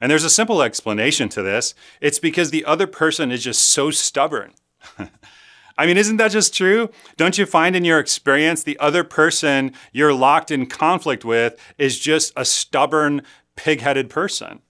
And 0.00 0.10
there's 0.10 0.24
a 0.24 0.30
simple 0.30 0.62
explanation 0.62 1.28
to 1.30 1.42
this 1.42 1.74
it's 2.00 2.18
because 2.18 2.50
the 2.50 2.64
other 2.64 2.86
person 2.86 3.30
is 3.30 3.44
just 3.44 3.62
so 3.62 3.90
stubborn. 3.90 4.54
I 5.78 5.86
mean, 5.86 5.96
isn't 5.96 6.18
that 6.18 6.30
just 6.30 6.54
true? 6.54 6.90
Don't 7.16 7.38
you 7.38 7.46
find 7.46 7.74
in 7.74 7.86
your 7.86 7.98
experience 7.98 8.62
the 8.62 8.78
other 8.78 9.02
person 9.02 9.72
you're 9.92 10.12
locked 10.12 10.50
in 10.50 10.66
conflict 10.66 11.24
with 11.24 11.58
is 11.78 11.98
just 11.98 12.34
a 12.36 12.44
stubborn, 12.44 13.22
pig 13.56 13.80
headed 13.80 14.10
person? 14.10 14.60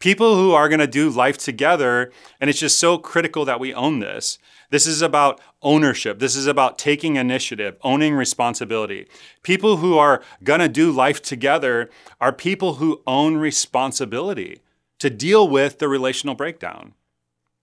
People 0.00 0.36
who 0.36 0.52
are 0.52 0.68
going 0.68 0.80
to 0.80 0.86
do 0.86 1.08
life 1.08 1.38
together, 1.38 2.12
and 2.40 2.50
it's 2.50 2.58
just 2.58 2.78
so 2.78 2.98
critical 2.98 3.44
that 3.46 3.58
we 3.58 3.72
own 3.72 4.00
this. 4.00 4.38
This 4.70 4.86
is 4.86 5.00
about 5.00 5.40
ownership. 5.62 6.18
This 6.18 6.36
is 6.36 6.46
about 6.46 6.78
taking 6.78 7.16
initiative, 7.16 7.76
owning 7.82 8.14
responsibility. 8.14 9.06
People 9.42 9.78
who 9.78 9.96
are 9.96 10.22
going 10.44 10.60
to 10.60 10.68
do 10.68 10.90
life 10.90 11.22
together 11.22 11.88
are 12.20 12.32
people 12.32 12.74
who 12.74 13.02
own 13.06 13.36
responsibility 13.36 14.60
to 14.98 15.08
deal 15.08 15.48
with 15.48 15.78
the 15.78 15.88
relational 15.88 16.34
breakdown. 16.34 16.92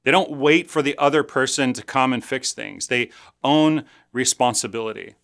They 0.04 0.12
don't 0.12 0.38
wait 0.38 0.70
for 0.70 0.82
the 0.82 0.98
other 0.98 1.24
person 1.24 1.74
to 1.74 1.84
come 1.84 2.14
and 2.14 2.24
fix 2.24 2.54
things. 2.54 2.88
They 2.88 3.10
own 3.44 3.86
responsibility. 4.12 5.16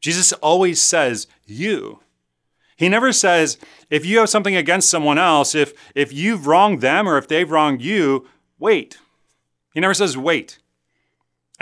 Jesus 0.00 0.32
always 0.34 0.82
says, 0.82 1.26
you. 1.46 2.00
He 2.76 2.88
never 2.88 3.12
says, 3.12 3.58
if 3.90 4.04
you 4.04 4.18
have 4.18 4.28
something 4.28 4.56
against 4.56 4.90
someone 4.90 5.18
else, 5.18 5.54
if, 5.54 5.72
if 5.94 6.12
you've 6.12 6.48
wronged 6.48 6.80
them 6.80 7.08
or 7.08 7.16
if 7.16 7.28
they've 7.28 7.50
wronged 7.50 7.80
you, 7.80 8.26
wait. 8.58 8.98
He 9.72 9.80
never 9.80 9.94
says, 9.94 10.16
wait. 10.16 10.58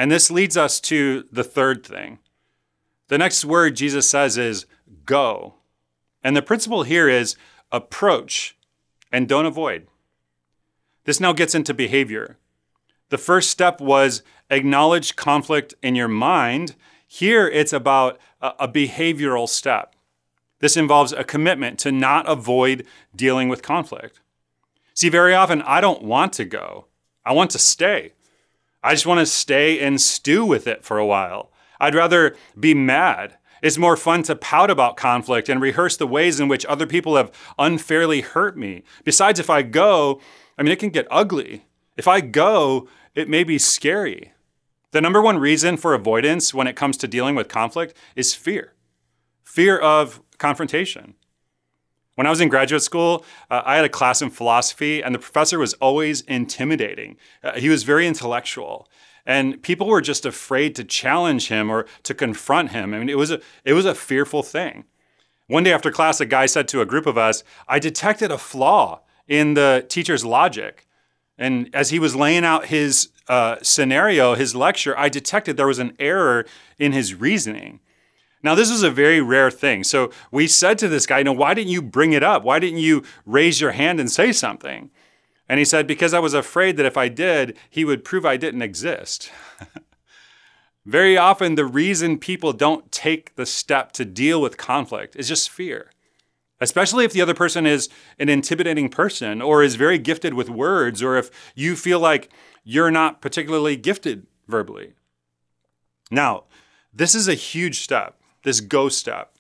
And 0.00 0.10
this 0.10 0.30
leads 0.30 0.56
us 0.56 0.80
to 0.80 1.26
the 1.30 1.44
third 1.44 1.84
thing. 1.84 2.20
The 3.08 3.18
next 3.18 3.44
word 3.44 3.76
Jesus 3.76 4.08
says 4.08 4.38
is 4.38 4.64
go. 5.04 5.56
And 6.24 6.34
the 6.34 6.40
principle 6.40 6.84
here 6.84 7.06
is 7.06 7.36
approach 7.70 8.56
and 9.12 9.28
don't 9.28 9.44
avoid. 9.44 9.88
This 11.04 11.20
now 11.20 11.34
gets 11.34 11.54
into 11.54 11.74
behavior. 11.74 12.38
The 13.10 13.18
first 13.18 13.50
step 13.50 13.78
was 13.78 14.22
acknowledge 14.48 15.16
conflict 15.16 15.74
in 15.82 15.94
your 15.94 16.08
mind. 16.08 16.76
Here 17.06 17.46
it's 17.46 17.74
about 17.74 18.18
a, 18.40 18.66
behavioral 18.68 19.46
step. 19.46 19.94
This 20.60 20.78
involves 20.78 21.12
a 21.12 21.24
commitment 21.24 21.78
to 21.80 21.92
not 21.92 22.26
avoid 22.26 22.86
dealing 23.14 23.50
with 23.50 23.60
conflict. 23.60 24.18
See, 24.94 25.10
very 25.10 25.34
often 25.34 25.60
I 25.60 25.82
don't 25.82 26.02
want 26.02 26.32
to 26.34 26.46
go, 26.46 26.86
I 27.22 27.34
want 27.34 27.50
to 27.50 27.58
stay. 27.58 28.14
I 28.82 28.92
just 28.92 29.06
want 29.06 29.20
to 29.20 29.26
stay 29.26 29.80
and 29.80 30.00
stew 30.00 30.44
with 30.44 30.66
it 30.66 30.84
for 30.84 30.98
a 30.98 31.06
while. 31.06 31.50
I'd 31.78 31.94
rather 31.94 32.36
be 32.58 32.74
mad. 32.74 33.36
It's 33.62 33.78
more 33.78 33.96
fun 33.96 34.22
to 34.24 34.36
pout 34.36 34.70
about 34.70 34.96
conflict 34.96 35.48
and 35.48 35.60
rehearse 35.60 35.96
the 35.96 36.06
ways 36.06 36.40
in 36.40 36.48
which 36.48 36.64
other 36.66 36.86
people 36.86 37.16
have 37.16 37.30
unfairly 37.58 38.22
hurt 38.22 38.56
me. 38.56 38.84
Besides, 39.04 39.38
if 39.38 39.50
I 39.50 39.62
go, 39.62 40.20
I 40.56 40.62
mean, 40.62 40.72
it 40.72 40.78
can 40.78 40.90
get 40.90 41.06
ugly. 41.10 41.64
If 41.96 42.08
I 42.08 42.20
go, 42.20 42.88
it 43.14 43.28
may 43.28 43.44
be 43.44 43.58
scary. 43.58 44.32
The 44.92 45.00
number 45.00 45.20
one 45.20 45.38
reason 45.38 45.76
for 45.76 45.94
avoidance 45.94 46.54
when 46.54 46.66
it 46.66 46.76
comes 46.76 46.96
to 46.98 47.08
dealing 47.08 47.34
with 47.34 47.48
conflict 47.48 47.94
is 48.16 48.34
fear 48.34 48.74
fear 49.50 49.76
of 49.76 50.22
confrontation. 50.38 51.14
When 52.20 52.26
I 52.26 52.30
was 52.30 52.42
in 52.42 52.50
graduate 52.50 52.82
school, 52.82 53.24
uh, 53.50 53.62
I 53.64 53.76
had 53.76 53.86
a 53.86 53.88
class 53.88 54.20
in 54.20 54.28
philosophy, 54.28 55.02
and 55.02 55.14
the 55.14 55.18
professor 55.18 55.58
was 55.58 55.72
always 55.80 56.20
intimidating. 56.20 57.16
Uh, 57.42 57.52
he 57.52 57.70
was 57.70 57.82
very 57.82 58.06
intellectual, 58.06 58.90
and 59.24 59.62
people 59.62 59.86
were 59.86 60.02
just 60.02 60.26
afraid 60.26 60.76
to 60.76 60.84
challenge 60.84 61.48
him 61.48 61.70
or 61.70 61.86
to 62.02 62.12
confront 62.12 62.72
him. 62.72 62.92
I 62.92 62.98
mean, 62.98 63.08
it 63.08 63.16
was 63.16 63.30
a 63.30 63.40
it 63.64 63.72
was 63.72 63.86
a 63.86 63.94
fearful 63.94 64.42
thing. 64.42 64.84
One 65.46 65.62
day 65.62 65.72
after 65.72 65.90
class, 65.90 66.20
a 66.20 66.26
guy 66.26 66.44
said 66.44 66.68
to 66.68 66.82
a 66.82 66.84
group 66.84 67.06
of 67.06 67.16
us, 67.16 67.42
"I 67.66 67.78
detected 67.78 68.30
a 68.30 68.36
flaw 68.36 69.00
in 69.26 69.54
the 69.54 69.86
teacher's 69.88 70.22
logic. 70.22 70.86
And 71.38 71.70
as 71.72 71.88
he 71.88 71.98
was 71.98 72.14
laying 72.14 72.44
out 72.44 72.66
his 72.66 73.08
uh, 73.28 73.56
scenario, 73.62 74.34
his 74.34 74.54
lecture, 74.54 74.94
I 74.98 75.08
detected 75.08 75.56
there 75.56 75.66
was 75.66 75.78
an 75.78 75.96
error 75.98 76.44
in 76.78 76.92
his 76.92 77.14
reasoning. 77.14 77.80
Now, 78.42 78.54
this 78.54 78.70
was 78.70 78.82
a 78.82 78.90
very 78.90 79.20
rare 79.20 79.50
thing. 79.50 79.84
So 79.84 80.10
we 80.30 80.46
said 80.46 80.78
to 80.78 80.88
this 80.88 81.06
guy, 81.06 81.18
you 81.18 81.24
know, 81.24 81.32
why 81.32 81.54
didn't 81.54 81.72
you 81.72 81.82
bring 81.82 82.12
it 82.12 82.22
up? 82.22 82.42
Why 82.42 82.58
didn't 82.58 82.78
you 82.78 83.02
raise 83.26 83.60
your 83.60 83.72
hand 83.72 84.00
and 84.00 84.10
say 84.10 84.32
something? 84.32 84.90
And 85.48 85.58
he 85.58 85.64
said, 85.64 85.86
because 85.86 86.14
I 86.14 86.20
was 86.20 86.32
afraid 86.32 86.76
that 86.76 86.86
if 86.86 86.96
I 86.96 87.08
did, 87.08 87.56
he 87.68 87.84
would 87.84 88.04
prove 88.04 88.24
I 88.24 88.36
didn't 88.36 88.62
exist. 88.62 89.30
very 90.86 91.18
often, 91.18 91.54
the 91.54 91.66
reason 91.66 92.18
people 92.18 92.52
don't 92.52 92.90
take 92.90 93.34
the 93.34 93.46
step 93.46 93.92
to 93.92 94.04
deal 94.04 94.40
with 94.40 94.56
conflict 94.56 95.16
is 95.16 95.28
just 95.28 95.50
fear 95.50 95.90
especially 96.60 97.04
if 97.04 97.12
the 97.12 97.22
other 97.22 97.34
person 97.34 97.66
is 97.66 97.88
an 98.18 98.28
intimidating 98.28 98.88
person 98.88 99.40
or 99.40 99.62
is 99.62 99.76
very 99.76 99.98
gifted 99.98 100.34
with 100.34 100.50
words, 100.50 101.02
or 101.02 101.16
if 101.16 101.30
you 101.54 101.74
feel 101.74 101.98
like 101.98 102.30
you're 102.62 102.90
not 102.90 103.22
particularly 103.22 103.76
gifted 103.76 104.26
verbally. 104.46 104.92
Now, 106.10 106.44
this 106.92 107.14
is 107.14 107.28
a 107.28 107.34
huge 107.34 107.80
step, 107.80 108.19
this 108.42 108.60
go 108.60 108.88
step. 108.88 109.36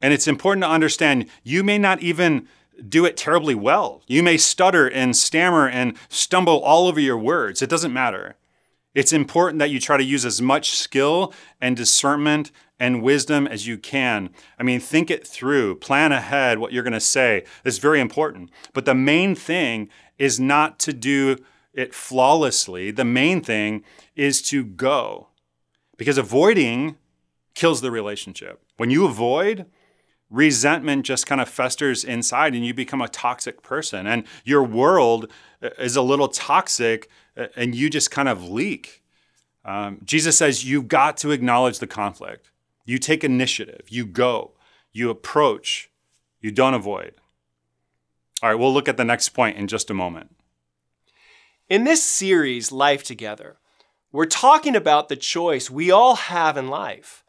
And 0.00 0.12
it's 0.14 0.28
important 0.28 0.64
to 0.64 0.70
understand 0.70 1.26
you 1.42 1.62
may 1.62 1.78
not 1.78 2.00
even 2.02 2.48
do 2.88 3.04
it 3.04 3.16
terribly 3.16 3.54
well. 3.54 4.02
You 4.06 4.22
may 4.22 4.36
stutter 4.36 4.88
and 4.88 5.14
stammer 5.16 5.68
and 5.68 5.96
stumble 6.08 6.60
all 6.60 6.86
over 6.86 7.00
your 7.00 7.18
words. 7.18 7.60
It 7.60 7.70
doesn't 7.70 7.92
matter. 7.92 8.36
It's 8.94 9.12
important 9.12 9.58
that 9.60 9.70
you 9.70 9.78
try 9.78 9.96
to 9.96 10.04
use 10.04 10.24
as 10.24 10.42
much 10.42 10.72
skill 10.72 11.32
and 11.60 11.76
discernment 11.76 12.50
and 12.78 13.02
wisdom 13.02 13.46
as 13.46 13.66
you 13.66 13.76
can. 13.76 14.30
I 14.58 14.62
mean, 14.62 14.80
think 14.80 15.10
it 15.10 15.26
through, 15.26 15.76
plan 15.76 16.12
ahead 16.12 16.58
what 16.58 16.72
you're 16.72 16.82
going 16.82 16.94
to 16.94 17.00
say. 17.00 17.44
It's 17.64 17.78
very 17.78 18.00
important. 18.00 18.50
But 18.72 18.86
the 18.86 18.94
main 18.94 19.34
thing 19.34 19.90
is 20.18 20.40
not 20.40 20.78
to 20.80 20.92
do 20.92 21.36
it 21.72 21.94
flawlessly. 21.94 22.90
The 22.90 23.04
main 23.04 23.42
thing 23.42 23.84
is 24.16 24.42
to 24.42 24.64
go. 24.64 25.28
Because 25.96 26.18
avoiding 26.18 26.96
kills 27.54 27.80
the 27.80 27.90
relationship. 27.90 28.62
When 28.76 28.90
you 28.90 29.04
avoid, 29.04 29.66
resentment 30.30 31.04
just 31.04 31.26
kind 31.26 31.40
of 31.40 31.48
festers 31.48 32.04
inside 32.04 32.54
and 32.54 32.64
you 32.64 32.72
become 32.72 33.02
a 33.02 33.08
toxic 33.08 33.62
person. 33.62 34.06
And 34.06 34.24
your 34.44 34.62
world 34.62 35.30
is 35.60 35.96
a 35.96 36.02
little 36.02 36.28
toxic 36.28 37.08
and 37.56 37.74
you 37.74 37.90
just 37.90 38.10
kind 38.10 38.28
of 38.28 38.44
leak. 38.44 39.02
Um, 39.64 40.00
Jesus 40.04 40.38
says 40.38 40.64
you've 40.64 40.88
got 40.88 41.16
to 41.18 41.32
acknowledge 41.32 41.80
the 41.80 41.86
conflict. 41.86 42.50
You 42.86 42.98
take 42.98 43.22
initiative, 43.22 43.82
you 43.88 44.06
go, 44.06 44.52
you 44.92 45.10
approach, 45.10 45.90
you 46.40 46.50
don't 46.50 46.74
avoid. 46.74 47.14
All 48.42 48.48
right, 48.48 48.58
we'll 48.58 48.72
look 48.72 48.88
at 48.88 48.96
the 48.96 49.04
next 49.04 49.30
point 49.30 49.58
in 49.58 49.66
just 49.66 49.90
a 49.90 49.94
moment. 49.94 50.34
In 51.68 51.84
this 51.84 52.02
series, 52.02 52.72
Life 52.72 53.04
Together, 53.04 53.58
we're 54.12 54.24
talking 54.24 54.74
about 54.74 55.08
the 55.08 55.16
choice 55.16 55.70
we 55.70 55.90
all 55.90 56.16
have 56.16 56.56
in 56.56 56.68
life 56.68 57.22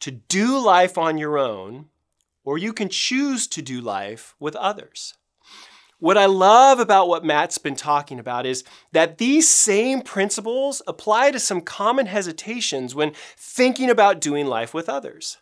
to 0.00 0.10
do 0.10 0.58
life 0.58 0.98
on 0.98 1.18
your 1.18 1.38
own, 1.38 1.86
or 2.44 2.58
you 2.58 2.72
can 2.72 2.88
choose 2.88 3.46
to 3.48 3.62
do 3.62 3.80
life 3.80 4.34
with 4.40 4.56
others. 4.56 5.14
What 5.98 6.16
I 6.16 6.24
love 6.24 6.78
about 6.78 7.08
what 7.08 7.26
Matt's 7.26 7.58
been 7.58 7.76
talking 7.76 8.18
about 8.18 8.46
is 8.46 8.64
that 8.92 9.18
these 9.18 9.48
same 9.48 10.00
principles 10.00 10.80
apply 10.86 11.30
to 11.30 11.38
some 11.38 11.60
common 11.60 12.06
hesitations 12.06 12.94
when 12.94 13.12
thinking 13.36 13.90
about 13.90 14.20
doing 14.20 14.46
life 14.46 14.72
with 14.72 14.88
others. 14.88 15.36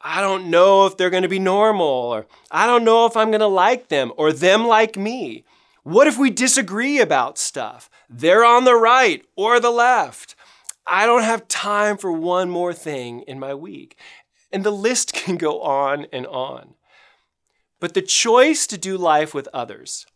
I 0.00 0.20
don't 0.20 0.50
know 0.50 0.86
if 0.86 0.96
they're 0.96 1.10
going 1.10 1.22
to 1.22 1.28
be 1.28 1.38
normal, 1.38 1.86
or 1.86 2.26
I 2.50 2.66
don't 2.66 2.84
know 2.84 3.06
if 3.06 3.16
I'm 3.16 3.30
going 3.30 3.40
to 3.40 3.46
like 3.46 3.88
them, 3.88 4.12
or 4.16 4.32
them 4.32 4.66
like 4.66 4.96
me. 4.96 5.44
What 5.84 6.08
if 6.08 6.18
we 6.18 6.30
disagree 6.30 7.00
about 7.00 7.38
stuff? 7.38 7.88
They're 8.10 8.44
on 8.44 8.64
the 8.64 8.74
right 8.76 9.24
or 9.36 9.60
the 9.60 9.70
left. 9.70 10.34
I 10.88 11.06
don't 11.06 11.22
have 11.22 11.48
time 11.48 11.98
for 11.98 12.10
one 12.10 12.50
more 12.50 12.72
thing 12.72 13.22
in 13.22 13.38
my 13.38 13.54
week. 13.54 13.98
And 14.50 14.64
the 14.64 14.70
list 14.70 15.12
can 15.14 15.36
go 15.36 15.60
on 15.60 16.06
and 16.12 16.26
on. 16.26 16.74
But 17.80 17.94
the 17.94 18.02
choice 18.02 18.66
to 18.68 18.78
do 18.78 18.96
life 18.96 19.34
with 19.34 19.48
others 19.52 20.06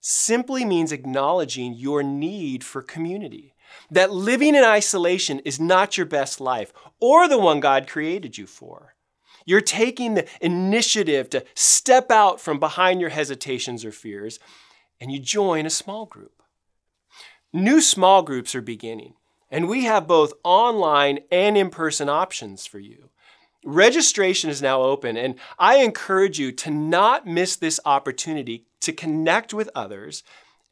simply 0.00 0.64
means 0.64 0.92
acknowledging 0.92 1.74
your 1.74 2.02
need 2.02 2.62
for 2.62 2.82
community. 2.82 3.54
That 3.90 4.12
living 4.12 4.54
in 4.54 4.64
isolation 4.64 5.40
is 5.40 5.58
not 5.58 5.96
your 5.96 6.06
best 6.06 6.40
life 6.40 6.72
or 7.00 7.28
the 7.28 7.38
one 7.38 7.60
God 7.60 7.88
created 7.88 8.38
you 8.38 8.46
for. 8.46 8.94
You're 9.44 9.60
taking 9.60 10.14
the 10.14 10.26
initiative 10.40 11.30
to 11.30 11.44
step 11.54 12.10
out 12.10 12.40
from 12.40 12.58
behind 12.58 13.00
your 13.00 13.10
hesitations 13.10 13.84
or 13.84 13.92
fears 13.92 14.38
and 15.00 15.12
you 15.12 15.18
join 15.18 15.66
a 15.66 15.70
small 15.70 16.06
group. 16.06 16.42
New 17.52 17.80
small 17.80 18.22
groups 18.22 18.54
are 18.54 18.60
beginning, 18.62 19.14
and 19.50 19.68
we 19.68 19.84
have 19.84 20.06
both 20.06 20.32
online 20.42 21.20
and 21.30 21.56
in 21.56 21.70
person 21.70 22.08
options 22.08 22.66
for 22.66 22.78
you. 22.78 23.10
Registration 23.64 24.50
is 24.50 24.62
now 24.62 24.82
open, 24.82 25.16
and 25.16 25.34
I 25.58 25.78
encourage 25.78 26.38
you 26.38 26.52
to 26.52 26.70
not 26.70 27.26
miss 27.26 27.56
this 27.56 27.80
opportunity 27.84 28.66
to 28.80 28.92
connect 28.92 29.52
with 29.52 29.68
others 29.74 30.22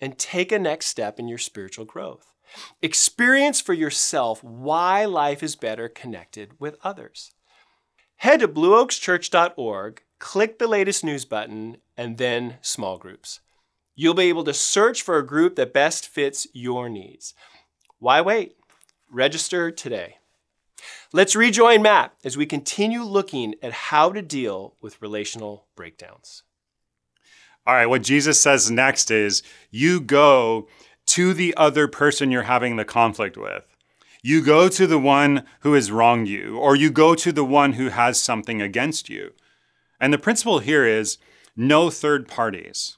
and 0.00 0.18
take 0.18 0.52
a 0.52 0.58
next 0.58 0.86
step 0.86 1.18
in 1.18 1.26
your 1.26 1.38
spiritual 1.38 1.84
growth. 1.84 2.32
Experience 2.82 3.60
for 3.60 3.72
yourself 3.72 4.44
why 4.44 5.04
life 5.04 5.42
is 5.42 5.56
better 5.56 5.88
connected 5.88 6.52
with 6.60 6.76
others. 6.84 7.32
Head 8.16 8.40
to 8.40 8.48
blueoakschurch.org, 8.48 10.02
click 10.18 10.58
the 10.58 10.68
latest 10.68 11.04
news 11.04 11.24
button, 11.24 11.78
and 11.96 12.16
then 12.16 12.58
small 12.60 12.98
groups. 12.98 13.40
You'll 13.96 14.14
be 14.14 14.28
able 14.28 14.44
to 14.44 14.54
search 14.54 15.02
for 15.02 15.18
a 15.18 15.26
group 15.26 15.56
that 15.56 15.72
best 15.72 16.08
fits 16.08 16.46
your 16.52 16.88
needs. 16.88 17.34
Why 17.98 18.20
wait? 18.20 18.56
Register 19.14 19.70
today. 19.70 20.16
Let's 21.12 21.36
rejoin 21.36 21.82
Matt 21.82 22.14
as 22.24 22.36
we 22.36 22.46
continue 22.46 23.04
looking 23.04 23.54
at 23.62 23.70
how 23.72 24.10
to 24.10 24.20
deal 24.20 24.74
with 24.80 25.00
relational 25.00 25.66
breakdowns. 25.76 26.42
All 27.64 27.74
right, 27.74 27.86
what 27.86 28.02
Jesus 28.02 28.42
says 28.42 28.72
next 28.72 29.12
is 29.12 29.44
you 29.70 30.00
go 30.00 30.66
to 31.06 31.32
the 31.32 31.54
other 31.56 31.86
person 31.86 32.32
you're 32.32 32.42
having 32.42 32.74
the 32.74 32.84
conflict 32.84 33.36
with. 33.36 33.62
You 34.20 34.42
go 34.42 34.68
to 34.68 34.84
the 34.84 34.98
one 34.98 35.44
who 35.60 35.74
has 35.74 35.92
wronged 35.92 36.26
you, 36.26 36.58
or 36.58 36.74
you 36.74 36.90
go 36.90 37.14
to 37.14 37.30
the 37.30 37.44
one 37.44 37.74
who 37.74 37.90
has 37.90 38.20
something 38.20 38.60
against 38.60 39.08
you. 39.08 39.32
And 40.00 40.12
the 40.12 40.18
principle 40.18 40.58
here 40.58 40.84
is 40.84 41.18
no 41.54 41.88
third 41.88 42.26
parties. 42.26 42.96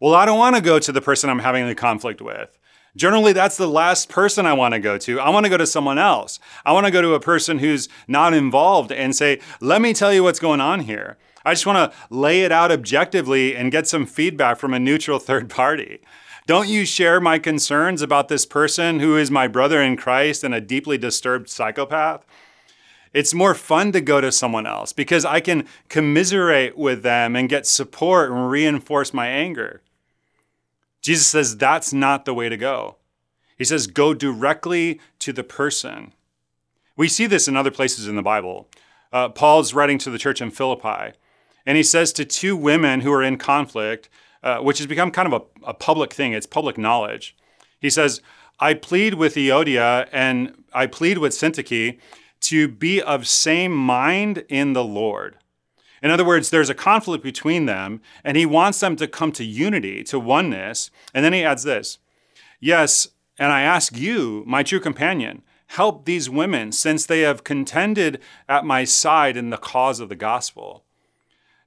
Well, 0.00 0.14
I 0.14 0.24
don't 0.24 0.38
want 0.38 0.56
to 0.56 0.62
go 0.62 0.78
to 0.78 0.92
the 0.92 1.02
person 1.02 1.28
I'm 1.28 1.40
having 1.40 1.66
the 1.66 1.74
conflict 1.74 2.22
with. 2.22 2.58
Generally, 2.96 3.34
that's 3.34 3.58
the 3.58 3.68
last 3.68 4.08
person 4.08 4.46
I 4.46 4.54
want 4.54 4.72
to 4.72 4.80
go 4.80 4.96
to. 4.96 5.20
I 5.20 5.28
want 5.28 5.44
to 5.44 5.50
go 5.50 5.58
to 5.58 5.66
someone 5.66 5.98
else. 5.98 6.40
I 6.64 6.72
want 6.72 6.86
to 6.86 6.90
go 6.90 7.02
to 7.02 7.12
a 7.12 7.20
person 7.20 7.58
who's 7.58 7.90
not 8.08 8.32
involved 8.32 8.90
and 8.90 9.14
say, 9.14 9.38
let 9.60 9.82
me 9.82 9.92
tell 9.92 10.12
you 10.14 10.22
what's 10.22 10.38
going 10.38 10.62
on 10.62 10.80
here. 10.80 11.18
I 11.44 11.52
just 11.52 11.66
want 11.66 11.92
to 11.92 11.98
lay 12.10 12.42
it 12.42 12.50
out 12.50 12.72
objectively 12.72 13.54
and 13.54 13.70
get 13.70 13.86
some 13.86 14.06
feedback 14.06 14.58
from 14.58 14.72
a 14.72 14.80
neutral 14.80 15.18
third 15.20 15.50
party. 15.50 16.00
Don't 16.46 16.68
you 16.68 16.86
share 16.86 17.20
my 17.20 17.38
concerns 17.38 18.02
about 18.02 18.28
this 18.28 18.46
person 18.46 19.00
who 19.00 19.16
is 19.16 19.30
my 19.30 19.46
brother 19.46 19.82
in 19.82 19.96
Christ 19.96 20.42
and 20.42 20.54
a 20.54 20.60
deeply 20.60 20.96
disturbed 20.96 21.50
psychopath? 21.50 22.24
It's 23.12 23.34
more 23.34 23.54
fun 23.54 23.92
to 23.92 24.00
go 24.00 24.20
to 24.20 24.32
someone 24.32 24.66
else 24.66 24.92
because 24.92 25.24
I 25.24 25.40
can 25.40 25.66
commiserate 25.88 26.78
with 26.78 27.02
them 27.02 27.36
and 27.36 27.48
get 27.48 27.66
support 27.66 28.30
and 28.30 28.50
reinforce 28.50 29.12
my 29.12 29.26
anger. 29.26 29.82
Jesus 31.06 31.28
says 31.28 31.56
that's 31.56 31.92
not 31.92 32.24
the 32.24 32.34
way 32.34 32.48
to 32.48 32.56
go. 32.56 32.96
He 33.56 33.64
says, 33.64 33.86
go 33.86 34.12
directly 34.12 35.00
to 35.20 35.32
the 35.32 35.44
person. 35.44 36.12
We 36.96 37.06
see 37.06 37.26
this 37.26 37.46
in 37.46 37.56
other 37.56 37.70
places 37.70 38.08
in 38.08 38.16
the 38.16 38.22
Bible. 38.22 38.68
Uh, 39.12 39.28
Paul's 39.28 39.72
writing 39.72 39.98
to 39.98 40.10
the 40.10 40.18
church 40.18 40.40
in 40.40 40.50
Philippi, 40.50 41.16
and 41.64 41.76
he 41.76 41.84
says 41.84 42.12
to 42.14 42.24
two 42.24 42.56
women 42.56 43.02
who 43.02 43.12
are 43.12 43.22
in 43.22 43.38
conflict, 43.38 44.08
uh, 44.42 44.58
which 44.58 44.78
has 44.78 44.88
become 44.88 45.12
kind 45.12 45.32
of 45.32 45.40
a, 45.40 45.68
a 45.68 45.74
public 45.74 46.12
thing, 46.12 46.32
it's 46.32 46.44
public 46.44 46.76
knowledge. 46.76 47.36
He 47.78 47.88
says, 47.88 48.20
I 48.58 48.74
plead 48.74 49.14
with 49.14 49.36
Euodia 49.36 50.08
and 50.10 50.64
I 50.72 50.88
plead 50.88 51.18
with 51.18 51.34
Syntyche 51.34 52.00
to 52.40 52.66
be 52.66 53.00
of 53.00 53.28
same 53.28 53.72
mind 53.72 54.44
in 54.48 54.72
the 54.72 54.84
Lord. 54.84 55.36
In 56.02 56.10
other 56.10 56.24
words, 56.24 56.50
there's 56.50 56.70
a 56.70 56.74
conflict 56.74 57.24
between 57.24 57.66
them, 57.66 58.00
and 58.24 58.36
he 58.36 58.46
wants 58.46 58.80
them 58.80 58.96
to 58.96 59.08
come 59.08 59.32
to 59.32 59.44
unity, 59.44 60.02
to 60.04 60.18
oneness. 60.18 60.90
And 61.14 61.24
then 61.24 61.32
he 61.32 61.44
adds 61.44 61.62
this 61.62 61.98
Yes, 62.60 63.08
and 63.38 63.52
I 63.52 63.62
ask 63.62 63.96
you, 63.96 64.44
my 64.46 64.62
true 64.62 64.80
companion, 64.80 65.42
help 65.68 66.04
these 66.04 66.30
women, 66.30 66.72
since 66.72 67.06
they 67.06 67.20
have 67.20 67.44
contended 67.44 68.20
at 68.48 68.64
my 68.64 68.84
side 68.84 69.36
in 69.36 69.50
the 69.50 69.56
cause 69.56 70.00
of 70.00 70.08
the 70.08 70.16
gospel. 70.16 70.84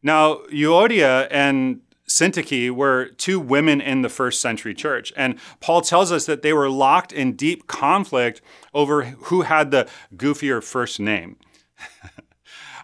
Now, 0.02 0.36
Euodia 0.52 1.28
and 1.30 1.82
Syntyche 2.08 2.72
were 2.72 3.10
two 3.18 3.40
women 3.40 3.82
in 3.82 4.02
the 4.02 4.10
first 4.10 4.42
century 4.42 4.74
church. 4.74 5.14
And 5.16 5.38
Paul 5.60 5.82
tells 5.82 6.12
us 6.12 6.26
that 6.26 6.42
they 6.42 6.54
were 6.54 6.70
locked 6.70 7.14
in 7.14 7.34
deep 7.34 7.68
conflict 7.68 8.42
over 8.74 9.04
who 9.04 9.42
had 9.42 9.72
the 9.72 9.88
goofier 10.16 10.64
first 10.64 11.00
name. 11.00 11.38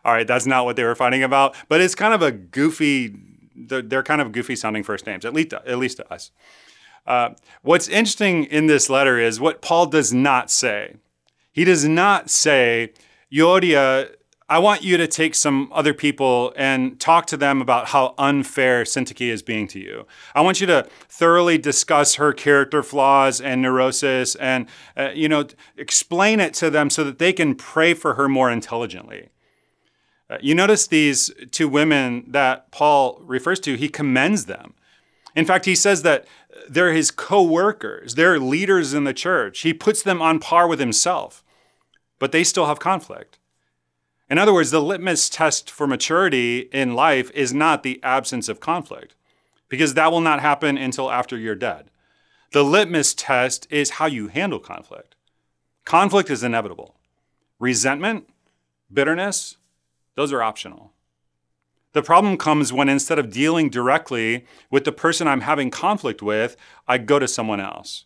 All 0.05 0.13
right, 0.13 0.27
that's 0.27 0.45
not 0.45 0.65
what 0.65 0.75
they 0.75 0.83
were 0.83 0.93
fighting 0.93 1.23
about, 1.23 1.55
but 1.67 1.81
it's 1.81 1.95
kind 1.95 2.13
of 2.13 2.21
a 2.21 2.31
goofy, 2.31 3.15
they're, 3.55 4.03
kind 4.03 4.21
of 4.21 4.31
goofy 4.31 4.55
sounding 4.55 4.83
first 4.83 5.07
names, 5.07 5.25
at 5.25 5.33
least, 5.33 5.51
at 5.51 5.79
least 5.79 5.97
to 5.97 6.13
us. 6.13 6.29
Uh, 7.07 7.29
what's 7.63 7.87
interesting 7.87 8.43
in 8.45 8.67
this 8.67 8.87
letter 8.87 9.17
is 9.17 9.39
what 9.39 9.63
Paul 9.63 9.87
does 9.87 10.13
not 10.13 10.51
say. 10.51 10.97
He 11.51 11.63
does 11.63 11.85
not 11.85 12.29
say, 12.29 12.93
Euodia, 13.33 14.11
I 14.47 14.59
want 14.59 14.83
you 14.83 14.95
to 14.97 15.07
take 15.07 15.33
some 15.33 15.71
other 15.73 15.93
people 15.93 16.53
and 16.55 16.99
talk 16.99 17.25
to 17.27 17.37
them 17.37 17.59
about 17.59 17.87
how 17.87 18.13
unfair 18.19 18.83
Syntyche 18.83 19.27
is 19.27 19.41
being 19.41 19.67
to 19.69 19.79
you. 19.79 20.05
I 20.35 20.41
want 20.41 20.61
you 20.61 20.67
to 20.67 20.87
thoroughly 21.09 21.57
discuss 21.57 22.15
her 22.15 22.31
character 22.31 22.83
flaws 22.83 23.41
and 23.41 23.63
neurosis 23.63 24.35
and, 24.35 24.67
uh, 24.95 25.09
you 25.15 25.27
know, 25.27 25.47
explain 25.77 26.39
it 26.39 26.53
to 26.55 26.69
them 26.69 26.91
so 26.91 27.03
that 27.05 27.17
they 27.17 27.33
can 27.33 27.55
pray 27.55 27.95
for 27.95 28.13
her 28.13 28.29
more 28.29 28.51
intelligently. 28.51 29.29
Uh, 30.29 30.37
you 30.41 30.55
notice 30.55 30.87
these 30.87 31.31
two 31.51 31.67
women 31.67 32.25
that 32.27 32.71
Paul 32.71 33.21
refers 33.23 33.59
to, 33.61 33.75
he 33.75 33.89
commends 33.89 34.45
them. 34.45 34.73
In 35.35 35.45
fact, 35.45 35.65
he 35.65 35.75
says 35.75 36.01
that 36.01 36.25
they're 36.69 36.93
his 36.93 37.11
co 37.11 37.43
workers, 37.43 38.15
they're 38.15 38.39
leaders 38.39 38.93
in 38.93 39.03
the 39.03 39.13
church. 39.13 39.61
He 39.61 39.73
puts 39.73 40.01
them 40.01 40.21
on 40.21 40.39
par 40.39 40.67
with 40.67 40.79
himself, 40.79 41.43
but 42.17 42.31
they 42.31 42.43
still 42.43 42.65
have 42.65 42.79
conflict. 42.79 43.37
In 44.29 44.39
other 44.39 44.53
words, 44.53 44.71
the 44.71 44.81
litmus 44.81 45.29
test 45.29 45.69
for 45.69 45.85
maturity 45.85 46.61
in 46.71 46.95
life 46.95 47.29
is 47.31 47.53
not 47.53 47.83
the 47.83 47.99
absence 48.01 48.49
of 48.49 48.59
conflict, 48.59 49.13
because 49.69 49.93
that 49.93 50.11
will 50.11 50.21
not 50.21 50.39
happen 50.39 50.77
until 50.77 51.11
after 51.11 51.37
you're 51.37 51.53
dead. 51.53 51.91
The 52.51 52.63
litmus 52.63 53.13
test 53.13 53.67
is 53.69 53.91
how 53.91 54.07
you 54.07 54.29
handle 54.29 54.59
conflict. 54.59 55.15
Conflict 55.83 56.31
is 56.31 56.43
inevitable. 56.43 56.95
Resentment, 57.59 58.27
bitterness, 58.91 59.57
those 60.15 60.33
are 60.33 60.43
optional. 60.43 60.93
The 61.93 62.01
problem 62.01 62.37
comes 62.37 62.73
when 62.73 62.89
instead 62.89 63.19
of 63.19 63.29
dealing 63.29 63.69
directly 63.69 64.45
with 64.69 64.83
the 64.83 64.91
person 64.91 65.27
I'm 65.27 65.41
having 65.41 65.71
conflict 65.71 66.21
with, 66.21 66.57
I 66.87 66.97
go 66.97 67.19
to 67.19 67.27
someone 67.27 67.61
else. 67.61 68.05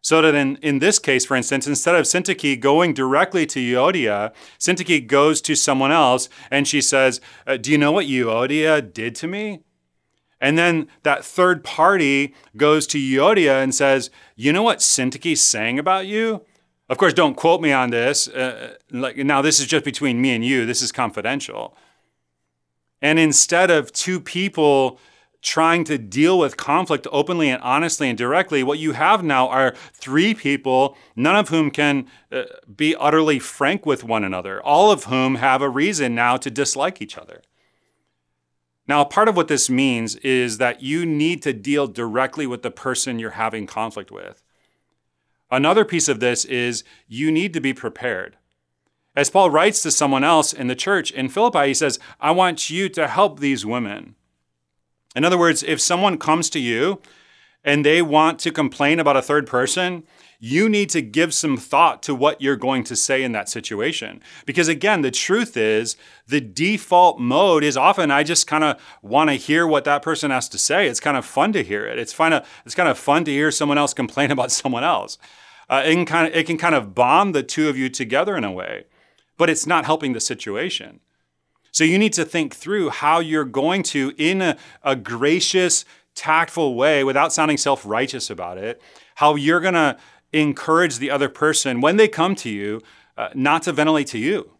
So 0.00 0.20
that 0.22 0.34
in, 0.34 0.56
in 0.56 0.80
this 0.80 0.98
case, 0.98 1.24
for 1.24 1.36
instance, 1.36 1.66
instead 1.66 1.94
of 1.94 2.06
Syntyche 2.06 2.58
going 2.58 2.92
directly 2.92 3.46
to 3.46 3.60
Euodia, 3.60 4.32
Syntyche 4.58 5.06
goes 5.06 5.40
to 5.42 5.54
someone 5.54 5.92
else 5.92 6.28
and 6.50 6.66
she 6.66 6.80
says, 6.80 7.20
uh, 7.46 7.56
Do 7.56 7.70
you 7.70 7.78
know 7.78 7.92
what 7.92 8.06
Euodia 8.06 8.92
did 8.92 9.14
to 9.16 9.28
me? 9.28 9.60
And 10.40 10.58
then 10.58 10.88
that 11.04 11.24
third 11.24 11.62
party 11.62 12.34
goes 12.56 12.86
to 12.88 12.98
Euodia 12.98 13.62
and 13.62 13.72
says, 13.72 14.10
You 14.34 14.52
know 14.52 14.64
what 14.64 14.78
Syntyche's 14.78 15.40
saying 15.40 15.78
about 15.78 16.06
you? 16.06 16.44
Of 16.88 16.98
course, 16.98 17.14
don't 17.14 17.36
quote 17.36 17.60
me 17.60 17.72
on 17.72 17.90
this. 17.90 18.28
Uh, 18.28 18.74
like 18.90 19.16
now, 19.16 19.40
this 19.40 19.60
is 19.60 19.66
just 19.66 19.84
between 19.84 20.20
me 20.20 20.34
and 20.34 20.44
you. 20.44 20.66
This 20.66 20.82
is 20.82 20.92
confidential. 20.92 21.76
And 23.00 23.18
instead 23.18 23.70
of 23.70 23.92
two 23.92 24.20
people 24.20 25.00
trying 25.42 25.82
to 25.82 25.98
deal 25.98 26.38
with 26.38 26.56
conflict 26.56 27.06
openly 27.10 27.50
and 27.50 27.60
honestly 27.62 28.08
and 28.08 28.16
directly, 28.16 28.62
what 28.62 28.78
you 28.78 28.92
have 28.92 29.24
now 29.24 29.48
are 29.48 29.74
three 29.92 30.34
people, 30.34 30.96
none 31.16 31.34
of 31.34 31.48
whom 31.48 31.70
can 31.70 32.06
uh, 32.30 32.44
be 32.74 32.94
utterly 32.94 33.40
frank 33.40 33.84
with 33.84 34.04
one 34.04 34.22
another, 34.22 34.62
all 34.62 34.92
of 34.92 35.04
whom 35.04 35.34
have 35.36 35.60
a 35.60 35.68
reason 35.68 36.14
now 36.14 36.36
to 36.36 36.50
dislike 36.50 37.02
each 37.02 37.18
other. 37.18 37.42
Now, 38.86 39.04
part 39.04 39.28
of 39.28 39.36
what 39.36 39.48
this 39.48 39.68
means 39.68 40.16
is 40.16 40.58
that 40.58 40.82
you 40.82 41.04
need 41.04 41.42
to 41.42 41.52
deal 41.52 41.86
directly 41.86 42.46
with 42.46 42.62
the 42.62 42.70
person 42.70 43.18
you're 43.18 43.30
having 43.30 43.66
conflict 43.66 44.10
with. 44.10 44.42
Another 45.52 45.84
piece 45.84 46.08
of 46.08 46.18
this 46.18 46.46
is 46.46 46.82
you 47.06 47.30
need 47.30 47.52
to 47.52 47.60
be 47.60 47.74
prepared. 47.74 48.38
As 49.14 49.28
Paul 49.28 49.50
writes 49.50 49.82
to 49.82 49.90
someone 49.90 50.24
else 50.24 50.54
in 50.54 50.66
the 50.66 50.74
church 50.74 51.10
in 51.10 51.28
Philippi, 51.28 51.66
he 51.68 51.74
says, 51.74 51.98
I 52.18 52.30
want 52.30 52.70
you 52.70 52.88
to 52.88 53.06
help 53.06 53.38
these 53.38 53.66
women. 53.66 54.14
In 55.14 55.26
other 55.26 55.36
words, 55.36 55.62
if 55.62 55.78
someone 55.78 56.16
comes 56.16 56.48
to 56.50 56.58
you 56.58 57.02
and 57.64 57.84
they 57.84 58.02
want 58.02 58.38
to 58.40 58.50
complain 58.50 58.98
about 58.98 59.16
a 59.16 59.22
third 59.22 59.46
person, 59.46 60.04
you 60.44 60.68
need 60.68 60.90
to 60.90 61.00
give 61.00 61.32
some 61.32 61.56
thought 61.56 62.02
to 62.02 62.14
what 62.14 62.40
you're 62.40 62.56
going 62.56 62.82
to 62.82 62.96
say 62.96 63.22
in 63.22 63.30
that 63.30 63.48
situation. 63.48 64.20
Because 64.44 64.66
again, 64.66 65.02
the 65.02 65.12
truth 65.12 65.56
is, 65.56 65.96
the 66.26 66.40
default 66.40 67.20
mode 67.20 67.62
is 67.62 67.76
often 67.76 68.10
I 68.10 68.24
just 68.24 68.48
kind 68.48 68.64
of 68.64 68.82
want 69.02 69.30
to 69.30 69.34
hear 69.34 69.68
what 69.68 69.84
that 69.84 70.02
person 70.02 70.32
has 70.32 70.48
to 70.48 70.58
say. 70.58 70.88
It's 70.88 70.98
kind 70.98 71.16
of 71.16 71.24
fun 71.24 71.52
to 71.52 71.62
hear 71.62 71.86
it. 71.86 71.96
It's 71.96 72.12
fun. 72.12 72.32
It's 72.66 72.74
kind 72.74 72.88
of 72.88 72.98
fun 72.98 73.24
to 73.26 73.30
hear 73.30 73.52
someone 73.52 73.78
else 73.78 73.94
complain 74.02 74.32
about 74.32 74.50
someone 74.50 74.82
else. 74.82 75.16
Uh, 75.70 75.82
it 75.86 75.94
can 75.94 76.06
kind 76.06 76.26
of 76.26 76.34
it 76.34 76.46
can 76.46 76.58
kind 76.58 76.74
of 76.74 76.92
bond 76.92 77.36
the 77.36 77.44
two 77.44 77.68
of 77.68 77.78
you 77.78 77.88
together 77.88 78.36
in 78.36 78.42
a 78.42 78.50
way, 78.50 78.84
but 79.38 79.48
it's 79.48 79.66
not 79.66 79.84
helping 79.84 80.12
the 80.12 80.20
situation. 80.20 80.98
So 81.70 81.84
you 81.84 81.98
need 81.98 82.12
to 82.14 82.24
think 82.26 82.54
through 82.54 82.90
how 82.90 83.20
you're 83.20 83.46
going 83.46 83.82
to, 83.84 84.12
in 84.18 84.42
a, 84.42 84.58
a 84.82 84.94
gracious, 84.94 85.86
tactful 86.14 86.74
way, 86.74 87.04
without 87.04 87.32
sounding 87.32 87.56
self 87.56 87.84
righteous 87.86 88.30
about 88.30 88.58
it, 88.58 88.80
how 89.16 89.34
you're 89.34 89.60
going 89.60 89.74
to 89.74 89.96
encourage 90.32 90.98
the 90.98 91.10
other 91.10 91.28
person 91.28 91.80
when 91.80 91.96
they 91.96 92.08
come 92.08 92.34
to 92.36 92.50
you 92.50 92.80
uh, 93.16 93.28
not 93.34 93.62
to 93.62 93.72
ventilate 93.72 94.06
to 94.08 94.18
you, 94.18 94.52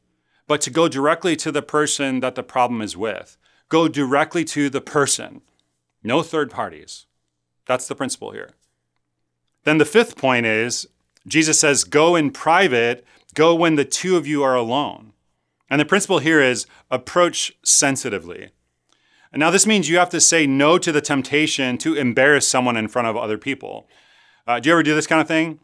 but 0.47 0.61
to 0.61 0.71
go 0.71 0.89
directly 0.89 1.35
to 1.37 1.51
the 1.51 1.63
person 1.63 2.21
that 2.21 2.35
the 2.35 2.43
problem 2.43 2.83
is 2.83 2.97
with. 2.97 3.37
Go 3.69 3.89
directly 3.89 4.45
to 4.47 4.69
the 4.69 4.83
person, 4.83 5.41
no 6.03 6.23
third 6.23 6.51
parties. 6.51 7.07
That's 7.67 7.89
the 7.89 7.95
principle 7.95 8.33
here. 8.33 8.51
Then 9.65 9.79
the 9.79 9.85
fifth 9.85 10.17
point 10.17 10.45
is 10.45 10.87
Jesus 11.27 11.61
says, 11.61 11.85
go 11.85 12.17
in 12.17 12.33
private, 12.33 13.05
go 13.35 13.55
when 13.55 13.77
the 13.77 13.85
two 13.85 14.17
of 14.17 14.27
you 14.27 14.43
are 14.43 14.57
alone. 14.57 15.13
And 15.71 15.81
the 15.81 15.87
principle 15.87 16.19
here 16.19 16.41
is 16.41 16.67
approach 16.91 17.53
sensitively. 17.65 18.51
And 19.33 19.41
now, 19.41 19.51
this 19.51 19.67
means 19.67 19.89
you 19.89 19.97
have 19.97 20.11
to 20.11 20.21
say 20.21 20.47
no 20.47 20.77
to 20.79 20.93
the 20.93 21.01
temptation 21.01 21.79
to 21.79 21.95
embarrass 21.95 22.47
someone 22.47 22.77
in 22.77 22.87
front 22.89 23.09
of 23.09 23.17
other 23.17 23.39
people. 23.39 23.89
Uh, 24.47 24.61
do 24.61 24.69
you 24.69 24.75
ever 24.75 24.83
do 24.83 24.95
this 24.95 25.07
kind 25.07 25.21
of 25.21 25.29
thing? 25.29 25.59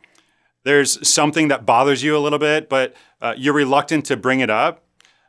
There's 0.65 1.07
something 1.07 1.49
that 1.49 1.67
bothers 1.67 2.03
you 2.03 2.17
a 2.17 2.19
little 2.19 2.39
bit, 2.39 2.69
but 2.69 2.95
uh, 3.21 3.35
you're 3.37 3.55
reluctant 3.55 4.07
to 4.07 4.17
bring 4.17 4.41
it 4.41 4.51
up. 4.51 4.85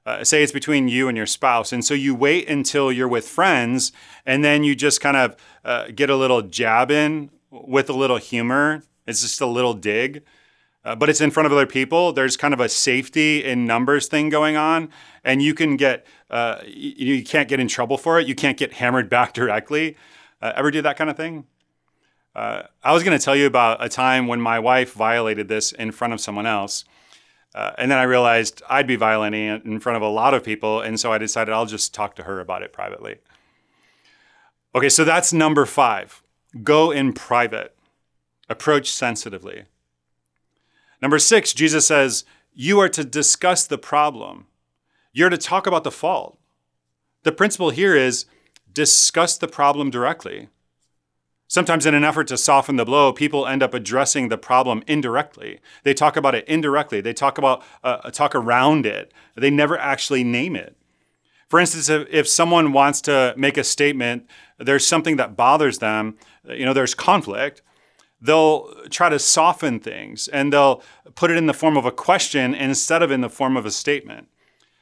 Uh, 0.06 0.24
say 0.24 0.42
it's 0.42 0.52
between 0.52 0.88
you 0.88 1.08
and 1.08 1.18
your 1.18 1.26
spouse. 1.26 1.72
And 1.72 1.84
so 1.84 1.94
you 1.94 2.16
wait 2.16 2.50
until 2.50 2.92
you're 2.92 3.08
with 3.08 3.28
friends, 3.28 3.92
and 4.26 4.44
then 4.44 4.64
you 4.64 4.76
just 4.76 5.02
kind 5.02 5.18
of 5.18 5.36
uh, 5.66 5.88
get 5.94 6.10
a 6.10 6.16
little 6.16 6.42
jab 6.42 6.90
in 6.92 7.30
with 7.52 7.90
a 7.90 7.94
little 7.94 8.18
humor. 8.18 8.84
It's 9.06 9.22
just 9.22 9.42
a 9.42 9.46
little 9.46 9.74
dig. 9.74 10.24
Uh, 10.86 10.96
but 10.96 11.10
it's 11.10 11.22
in 11.22 11.30
front 11.30 11.46
of 11.46 11.52
other 11.52 11.68
people. 11.68 12.14
There's 12.14 12.38
kind 12.38 12.54
of 12.54 12.60
a 12.60 12.70
safety 12.70 13.44
in 13.44 13.66
numbers 13.66 14.08
thing 14.08 14.30
going 14.30 14.56
on, 14.56 14.90
and 15.24 15.42
you 15.42 15.54
can 15.54 15.76
get 15.76 16.08
uh, 16.30 16.62
you, 16.66 17.16
you, 17.16 17.24
can't 17.24 17.50
get 17.50 17.60
in 17.60 17.68
trouble 17.68 17.98
for 17.98 18.20
it. 18.20 18.28
You 18.28 18.36
can't 18.36 18.58
get 18.58 18.74
hammered 18.74 19.10
back 19.10 19.34
directly. 19.40 19.98
Uh, 20.42 20.54
ever 20.56 20.72
do 20.72 20.82
that 20.82 20.98
kind 20.98 21.10
of 21.10 21.18
thing? 21.18 21.46
Uh, 22.36 22.64
I 22.84 22.94
was 22.94 23.04
going 23.04 23.18
to 23.18 23.24
tell 23.24 23.36
you 23.36 23.48
about 23.48 23.84
a 23.84 23.90
time 23.90 24.28
when 24.28 24.40
my 24.40 24.60
wife 24.60 24.94
violated 24.94 25.48
this 25.48 25.72
in 25.72 25.92
front 25.92 26.14
of 26.14 26.22
someone 26.22 26.46
else. 26.46 26.86
Uh, 27.56 27.72
and 27.78 27.90
then 27.90 27.98
I 27.98 28.04
realized 28.04 28.62
I'd 28.70 28.86
be 28.86 28.96
violating 28.96 29.48
it 29.48 29.66
in 29.66 29.80
front 29.80 29.98
of 29.98 30.04
a 30.04 30.08
lot 30.08 30.34
of 30.34 30.44
people. 30.44 30.82
And 30.82 31.00
so 31.00 31.12
I 31.12 31.18
decided 31.18 31.52
I'll 31.52 31.66
just 31.66 31.94
talk 31.94 32.16
to 32.16 32.24
her 32.24 32.40
about 32.40 32.62
it 32.62 32.72
privately. 32.72 33.18
Okay, 34.76 34.90
so 34.90 35.04
that's 35.04 35.34
number 35.34 35.66
five 35.66 36.22
go 36.64 36.92
in 36.92 37.14
private, 37.14 37.76
approach 38.50 38.92
sensitively. 38.92 39.66
Number 41.02 41.20
six, 41.20 41.54
Jesus 41.54 41.88
says, 41.88 42.26
you 42.54 42.80
are 42.80 42.90
to 42.90 43.04
discuss 43.04 43.66
the 43.66 43.78
problem, 43.78 44.48
you're 45.12 45.30
to 45.30 45.38
talk 45.38 45.68
about 45.68 45.84
the 45.84 45.92
fault. 45.92 46.38
The 47.24 47.32
principle 47.32 47.70
here 47.70 47.96
is 47.96 48.26
discuss 48.72 49.38
the 49.38 49.48
problem 49.48 49.90
directly. 49.90 50.50
Sometimes, 51.48 51.88
in 51.88 51.96
an 51.96 52.04
effort 52.04 52.28
to 52.28 52.38
soften 52.38 52.76
the 52.76 52.86
blow, 52.86 53.12
people 53.12 53.48
end 53.48 53.64
up 53.64 53.74
addressing 53.74 54.30
the 54.30 54.38
problem 54.38 54.84
indirectly. 54.86 55.60
They 55.84 55.96
talk 55.96 56.16
about 56.16 56.36
it 56.36 56.48
indirectly. 56.48 57.02
They 57.02 57.14
talk 57.14 57.40
about 57.40 57.64
uh, 57.84 58.12
talk 58.12 58.36
around 58.36 58.86
it. 58.86 59.12
They 59.36 59.50
never 59.50 59.76
actually 59.76 60.24
name 60.24 60.56
it. 60.56 60.78
For 61.50 61.60
instance, 61.60 61.90
if, 61.90 62.08
if 62.12 62.28
someone 62.28 62.72
wants 62.72 63.02
to 63.02 63.34
make 63.36 63.58
a 63.58 63.64
statement, 63.64 64.28
there's 64.60 64.86
something 64.86 65.16
that 65.16 65.36
bothers 65.36 65.80
them. 65.80 66.18
You 66.48 66.66
know, 66.66 66.74
there's 66.74 66.94
conflict. 66.94 67.64
They'll 68.22 68.72
try 68.90 69.10
to 69.10 69.18
soften 69.18 69.80
things 69.80 70.28
and 70.28 70.54
they'll 70.54 70.84
put 71.16 71.32
it 71.32 71.38
in 71.38 71.48
the 71.48 71.54
form 71.54 71.78
of 71.78 71.86
a 71.86 71.92
question 71.92 72.54
instead 72.54 73.02
of 73.02 73.10
in 73.10 73.22
the 73.22 73.30
form 73.30 73.58
of 73.58 73.66
a 73.66 73.72
statement. 73.72 74.28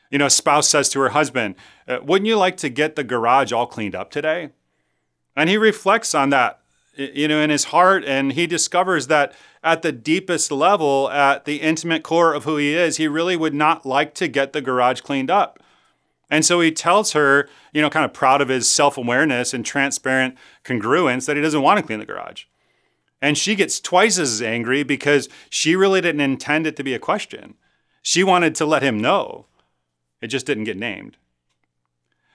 You 0.09 0.17
know, 0.17 0.27
spouse 0.27 0.67
says 0.67 0.89
to 0.89 0.99
her 1.01 1.09
husband, 1.09 1.55
uh, 1.87 1.99
"Wouldn't 2.01 2.27
you 2.27 2.37
like 2.37 2.57
to 2.57 2.69
get 2.69 2.95
the 2.95 3.03
garage 3.03 3.51
all 3.51 3.67
cleaned 3.67 3.95
up 3.95 4.09
today?" 4.11 4.49
And 5.35 5.49
he 5.49 5.57
reflects 5.57 6.15
on 6.15 6.29
that, 6.31 6.59
you 6.95 7.27
know, 7.27 7.39
in 7.39 7.49
his 7.49 7.65
heart, 7.65 8.03
and 8.05 8.33
he 8.33 8.47
discovers 8.47 9.07
that 9.07 9.33
at 9.63 9.81
the 9.81 9.91
deepest 9.91 10.51
level, 10.51 11.09
at 11.11 11.45
the 11.45 11.57
intimate 11.57 12.03
core 12.03 12.33
of 12.33 12.45
who 12.45 12.57
he 12.57 12.73
is, 12.73 12.97
he 12.97 13.07
really 13.07 13.35
would 13.35 13.53
not 13.53 13.85
like 13.85 14.13
to 14.15 14.27
get 14.27 14.53
the 14.53 14.61
garage 14.61 15.01
cleaned 15.01 15.29
up. 15.29 15.61
And 16.29 16.45
so 16.45 16.59
he 16.59 16.71
tells 16.71 17.13
her, 17.13 17.47
you 17.73 17.81
know, 17.81 17.89
kind 17.89 18.05
of 18.05 18.13
proud 18.13 18.41
of 18.41 18.49
his 18.49 18.69
self 18.69 18.97
awareness 18.97 19.53
and 19.53 19.65
transparent 19.65 20.35
congruence, 20.63 21.25
that 21.25 21.35
he 21.35 21.41
doesn't 21.41 21.61
want 21.61 21.79
to 21.79 21.85
clean 21.85 21.99
the 21.99 22.05
garage. 22.05 22.45
And 23.21 23.37
she 23.37 23.55
gets 23.55 23.79
twice 23.79 24.19
as 24.19 24.41
angry 24.41 24.83
because 24.83 25.27
she 25.49 25.75
really 25.75 26.01
didn't 26.01 26.21
intend 26.21 26.67
it 26.67 26.75
to 26.75 26.83
be 26.83 26.93
a 26.93 26.99
question. 26.99 27.55
She 28.01 28.23
wanted 28.23 28.55
to 28.55 28.65
let 28.65 28.83
him 28.83 28.99
know. 28.99 29.47
It 30.21 30.27
just 30.27 30.45
didn't 30.45 30.65
get 30.65 30.77
named. 30.77 31.17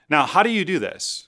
Now, 0.09 0.25
how 0.25 0.43
do 0.43 0.49
you 0.49 0.65
do 0.65 0.79
this? 0.79 1.27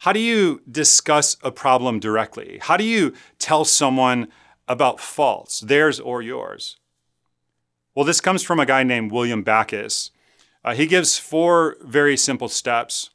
How 0.00 0.12
do 0.12 0.20
you 0.20 0.62
discuss 0.70 1.36
a 1.42 1.50
problem 1.50 1.98
directly? 1.98 2.58
How 2.62 2.76
do 2.76 2.84
you 2.84 3.14
tell 3.38 3.64
someone 3.64 4.28
about 4.68 5.00
faults, 5.00 5.60
theirs 5.60 5.98
or 5.98 6.22
yours? 6.22 6.76
Well, 7.94 8.04
this 8.04 8.20
comes 8.20 8.42
from 8.42 8.60
a 8.60 8.66
guy 8.66 8.82
named 8.82 9.10
William 9.10 9.42
Backus. 9.42 10.10
Uh, 10.64 10.74
he 10.74 10.86
gives 10.86 11.18
four 11.18 11.76
very 11.80 12.16
simple 12.16 12.48
steps. 12.48 13.10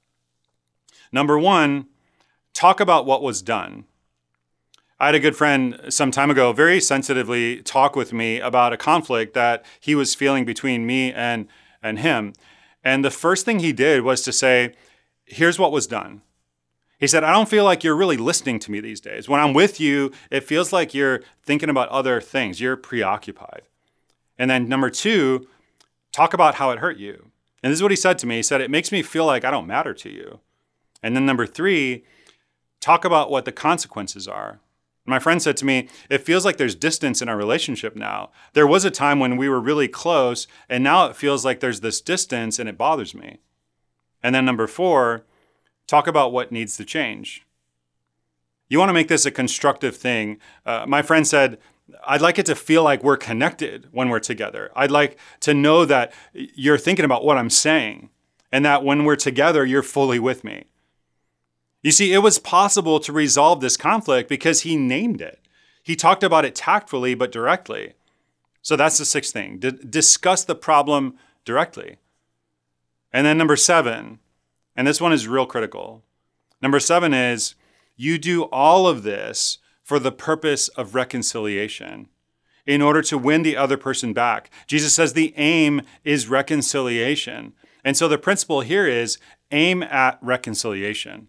Number 1.12 1.38
one, 1.38 1.88
talk 2.54 2.80
about 2.80 3.06
what 3.06 3.22
was 3.22 3.42
done. 3.42 3.86
I 5.00 5.08
had 5.08 5.16
a 5.16 5.20
good 5.20 5.36
friend 5.36 5.80
some 5.90 6.12
time 6.12 6.30
ago 6.30 6.54
very 6.54 6.80
sensitively 6.80 7.62
talk 7.64 7.96
with 7.96 8.14
me 8.14 8.40
about 8.40 8.72
a 8.72 8.78
conflict 8.78 9.34
that 9.34 9.66
he 9.80 9.96
was 9.96 10.16
feeling 10.16 10.46
between 10.46 10.86
me 10.86 11.12
and, 11.12 11.48
and 11.82 12.00
him. 12.00 12.34
And 12.84 13.06
the 13.06 13.12
first 13.12 13.46
thing 13.46 13.60
he 13.60 13.74
did 13.74 14.02
was 14.02 14.22
to 14.24 14.32
say, 14.32 14.74
Here's 15.26 15.60
what 15.60 15.72
was 15.72 15.88
done. 15.88 16.22
He 17.00 17.08
said, 17.08 17.24
I 17.24 17.32
don't 17.32 17.50
feel 17.50 17.64
like 17.64 17.84
you're 17.84 17.96
really 17.96 18.18
listening 18.18 18.60
to 18.60 18.72
me 18.72 18.80
these 18.80 19.00
days. 19.00 19.28
When 19.28 19.40
I'm 19.40 19.54
with 19.54 19.80
you, 19.80 20.12
it 20.30 20.44
feels 20.44 20.72
like 20.72 20.94
you're 20.94 21.22
thinking 21.42 21.70
about 21.70 21.90
other 21.90 22.22
things, 22.22 22.62
you're 22.62 22.78
preoccupied. 22.78 23.64
And 24.38 24.50
then 24.52 24.68
number 24.68 24.90
two, 24.90 25.48
talk 26.12 26.34
about 26.34 26.56
how 26.56 26.72
it 26.72 26.80
hurt 26.80 26.98
you. 26.98 27.32
And 27.64 27.72
this 27.72 27.78
is 27.78 27.84
what 27.84 27.92
he 27.92 27.98
said 27.98 28.18
to 28.20 28.28
me. 28.28 28.38
He 28.38 28.44
said, 28.44 28.62
It 28.62 28.72
makes 28.72 28.92
me 28.92 29.02
feel 29.02 29.26
like 29.26 29.46
I 29.46 29.52
don't 29.52 29.68
matter 29.68 29.94
to 29.94 30.10
you. 30.10 30.40
And 31.02 31.16
then 31.16 31.26
number 31.26 31.46
three, 31.46 32.04
talk 32.80 33.06
about 33.06 33.32
what 33.32 33.46
the 33.46 33.52
consequences 33.52 34.28
are. 34.28 34.60
My 35.06 35.20
friend 35.20 35.42
said 35.42 35.58
to 35.58 35.66
me, 35.66 35.90
It 36.10 36.20
feels 36.20 36.46
like 36.46 36.58
there's 36.58 36.76
distance 36.76 37.22
in 37.22 37.30
our 37.30 37.38
relationship 37.38 37.96
now. 37.96 38.32
There 38.54 38.68
was 38.68 38.86
a 38.86 38.92
time 38.92 39.20
when 39.20 39.36
we 39.36 39.50
were 39.50 39.60
really 39.60 39.88
close, 39.88 40.48
and 40.70 40.84
now 40.84 41.06
it 41.06 41.16
feels 41.16 41.44
like 41.44 41.60
there's 41.60 41.82
this 41.82 42.02
distance 42.02 42.60
and 42.60 42.70
it 42.70 42.78
bothers 42.78 43.16
me. 43.16 43.40
And 44.22 44.36
then 44.36 44.46
number 44.46 44.68
four, 44.68 45.26
talk 45.88 46.08
about 46.08 46.32
what 46.32 46.52
needs 46.52 46.78
to 46.78 46.86
change. 46.86 47.46
You 48.70 48.80
want 48.80 48.90
to 48.90 48.94
make 48.94 49.08
this 49.08 49.26
a 49.26 49.32
constructive 49.32 49.98
thing. 49.98 50.38
Uh, 50.66 50.86
my 50.88 51.02
friend 51.02 51.28
said, 51.28 51.58
I'd 52.06 52.22
like 52.22 52.40
it 52.40 52.46
to 52.46 52.56
feel 52.56 52.84
like 52.84 53.04
we're 53.04 53.18
connected 53.18 53.88
when 53.92 54.10
we're 54.10 54.20
together. 54.20 54.72
I'd 54.76 54.92
like 54.92 55.18
to 55.42 55.54
know 55.54 55.84
that 55.84 56.14
you're 56.34 56.78
thinking 56.78 57.04
about 57.04 57.26
what 57.26 57.38
I'm 57.38 57.50
saying 57.50 58.10
and 58.52 58.64
that 58.64 58.84
when 58.84 59.04
we're 59.04 59.16
together, 59.16 59.66
you're 59.66 59.84
fully 59.84 60.20
with 60.20 60.44
me. 60.44 60.66
You 61.82 61.92
see, 61.92 62.14
it 62.14 62.20
was 62.20 62.40
possible 62.40 63.00
to 63.00 63.12
resolve 63.12 63.60
this 63.60 63.78
conflict 63.78 64.30
because 64.30 64.62
he 64.62 64.76
named 64.76 65.22
it. 65.22 65.40
He 65.84 65.96
talked 65.96 66.24
about 66.24 66.46
it 66.46 66.56
tactfully 66.56 67.16
but 67.16 67.32
directly. 67.32 67.94
So 68.62 68.76
that's 68.76 68.98
the 68.98 69.06
sixth 69.06 69.34
thing. 69.34 69.58
D- 69.58 69.72
discuss 69.72 70.44
the 70.44 70.56
problem 70.56 71.16
directly. 71.44 71.98
And 73.12 73.26
then 73.26 73.38
number 73.38 73.56
seven, 73.56 74.20
and 74.76 74.88
this 74.88 75.02
one 75.02 75.12
is 75.12 75.28
real 75.28 75.46
critical. 75.46 76.04
Number 76.62 76.80
seven 76.80 77.14
is 77.14 77.56
you 77.96 78.18
do 78.18 78.44
all 78.44 78.88
of 78.88 79.04
this 79.04 79.58
for 79.84 80.00
the 80.00 80.12
purpose 80.12 80.68
of 80.70 80.96
reconciliation 80.96 82.08
in 82.66 82.82
order 82.82 83.02
to 83.02 83.18
win 83.18 83.42
the 83.42 83.58
other 83.58 83.78
person 83.78 84.14
back. 84.14 84.52
Jesus 84.68 84.94
says 84.94 85.14
the 85.14 85.34
aim 85.36 85.82
is 86.04 86.30
reconciliation. 86.30 87.54
And 87.84 87.98
so 87.98 88.08
the 88.08 88.20
principle 88.20 88.62
here 88.62 88.88
is 88.88 89.18
aim 89.50 89.82
at 89.82 90.20
reconciliation. 90.22 91.28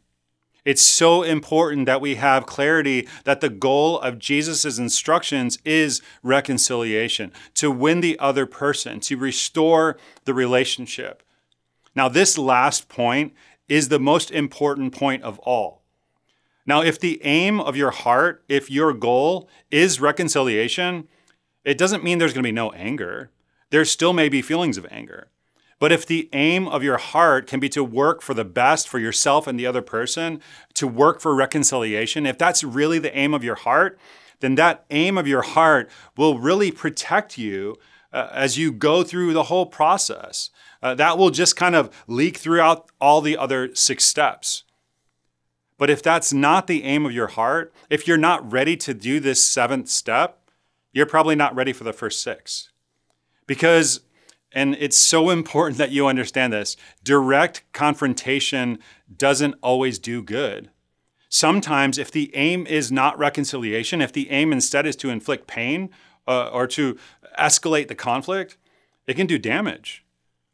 It's 0.64 0.82
so 0.82 1.22
important 1.22 1.86
that 1.86 2.00
we 2.00 2.14
have 2.14 2.46
clarity 2.46 3.08
that 3.24 3.40
the 3.40 3.48
goal 3.48 3.98
of 3.98 4.18
Jesus' 4.18 4.78
instructions 4.78 5.58
is 5.64 6.00
reconciliation, 6.22 7.32
to 7.54 7.70
win 7.70 8.00
the 8.00 8.18
other 8.18 8.46
person, 8.46 9.00
to 9.00 9.16
restore 9.16 9.96
the 10.24 10.34
relationship. 10.34 11.22
Now, 11.94 12.08
this 12.08 12.38
last 12.38 12.88
point 12.88 13.34
is 13.68 13.88
the 13.88 13.98
most 13.98 14.30
important 14.30 14.94
point 14.94 15.22
of 15.24 15.38
all. 15.40 15.82
Now, 16.64 16.80
if 16.82 17.00
the 17.00 17.20
aim 17.24 17.60
of 17.60 17.76
your 17.76 17.90
heart, 17.90 18.44
if 18.48 18.70
your 18.70 18.92
goal 18.92 19.48
is 19.70 20.00
reconciliation, 20.00 21.08
it 21.64 21.76
doesn't 21.76 22.04
mean 22.04 22.18
there's 22.18 22.32
going 22.32 22.44
to 22.44 22.48
be 22.48 22.52
no 22.52 22.70
anger. 22.70 23.30
There 23.70 23.84
still 23.84 24.12
may 24.12 24.28
be 24.28 24.42
feelings 24.42 24.78
of 24.78 24.86
anger. 24.90 25.28
But 25.82 25.90
if 25.90 26.06
the 26.06 26.28
aim 26.32 26.68
of 26.68 26.84
your 26.84 26.96
heart 26.96 27.48
can 27.48 27.58
be 27.58 27.68
to 27.70 27.82
work 27.82 28.22
for 28.22 28.34
the 28.34 28.44
best 28.44 28.88
for 28.88 29.00
yourself 29.00 29.48
and 29.48 29.58
the 29.58 29.66
other 29.66 29.82
person, 29.82 30.40
to 30.74 30.86
work 30.86 31.20
for 31.20 31.34
reconciliation, 31.34 32.24
if 32.24 32.38
that's 32.38 32.62
really 32.62 33.00
the 33.00 33.12
aim 33.18 33.34
of 33.34 33.42
your 33.42 33.56
heart, 33.56 33.98
then 34.38 34.54
that 34.54 34.84
aim 34.90 35.18
of 35.18 35.26
your 35.26 35.42
heart 35.42 35.90
will 36.16 36.38
really 36.38 36.70
protect 36.70 37.36
you 37.36 37.74
uh, 38.12 38.28
as 38.30 38.56
you 38.56 38.70
go 38.70 39.02
through 39.02 39.32
the 39.32 39.42
whole 39.42 39.66
process. 39.66 40.50
Uh, 40.84 40.94
that 40.94 41.18
will 41.18 41.30
just 41.30 41.56
kind 41.56 41.74
of 41.74 41.90
leak 42.06 42.36
throughout 42.36 42.88
all 43.00 43.20
the 43.20 43.36
other 43.36 43.74
six 43.74 44.04
steps. 44.04 44.62
But 45.78 45.90
if 45.90 46.00
that's 46.00 46.32
not 46.32 46.68
the 46.68 46.84
aim 46.84 47.04
of 47.04 47.10
your 47.10 47.26
heart, 47.26 47.74
if 47.90 48.06
you're 48.06 48.16
not 48.16 48.52
ready 48.52 48.76
to 48.76 48.94
do 48.94 49.18
this 49.18 49.42
seventh 49.42 49.88
step, 49.88 50.48
you're 50.92 51.06
probably 51.06 51.34
not 51.34 51.56
ready 51.56 51.72
for 51.72 51.82
the 51.82 51.92
first 51.92 52.22
six. 52.22 52.70
Because, 53.48 54.02
and 54.54 54.76
it's 54.78 54.96
so 54.96 55.30
important 55.30 55.78
that 55.78 55.90
you 55.90 56.06
understand 56.06 56.52
this, 56.52 56.76
direct 57.02 57.64
confrontation 57.72 58.78
doesn't 59.16 59.54
always 59.62 59.98
do 59.98 60.22
good. 60.22 60.70
Sometimes, 61.28 61.96
if 61.96 62.10
the 62.10 62.30
aim 62.34 62.66
is 62.66 62.92
not 62.92 63.18
reconciliation, 63.18 64.02
if 64.02 64.12
the 64.12 64.30
aim 64.30 64.52
instead 64.52 64.86
is 64.86 64.96
to 64.96 65.08
inflict 65.08 65.46
pain 65.46 65.88
uh, 66.28 66.48
or 66.48 66.66
to 66.68 66.98
escalate 67.38 67.88
the 67.88 67.94
conflict, 67.94 68.58
it 69.06 69.14
can 69.14 69.26
do 69.26 69.38
damage. 69.38 70.04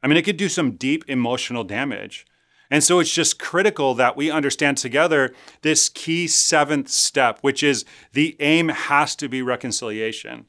I 0.02 0.06
mean, 0.06 0.16
it 0.16 0.22
could 0.22 0.37
do 0.37 0.48
some 0.48 0.72
deep 0.72 1.04
emotional 1.08 1.64
damage. 1.64 2.24
And 2.70 2.84
so 2.84 3.00
it's 3.00 3.12
just 3.12 3.38
critical 3.38 3.94
that 3.94 4.16
we 4.16 4.30
understand 4.30 4.76
together 4.76 5.34
this 5.62 5.88
key 5.88 6.28
seventh 6.28 6.90
step, 6.90 7.38
which 7.40 7.62
is 7.62 7.84
the 8.12 8.37
aim 8.40 8.68
has 8.68 9.16
to 9.16 9.28
be 9.28 9.42
reconciliation. 9.42 10.46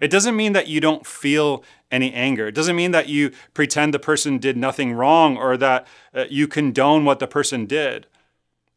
It 0.00 0.10
doesn't 0.10 0.36
mean 0.36 0.52
that 0.52 0.68
you 0.68 0.80
don't 0.80 1.06
feel 1.06 1.64
any 1.90 2.12
anger. 2.12 2.48
It 2.48 2.54
doesn't 2.54 2.76
mean 2.76 2.90
that 2.90 3.08
you 3.08 3.30
pretend 3.54 3.94
the 3.94 3.98
person 3.98 4.38
did 4.38 4.56
nothing 4.56 4.92
wrong 4.92 5.36
or 5.36 5.56
that 5.56 5.86
uh, 6.14 6.24
you 6.28 6.46
condone 6.46 7.04
what 7.04 7.18
the 7.18 7.26
person 7.26 7.66
did 7.66 8.06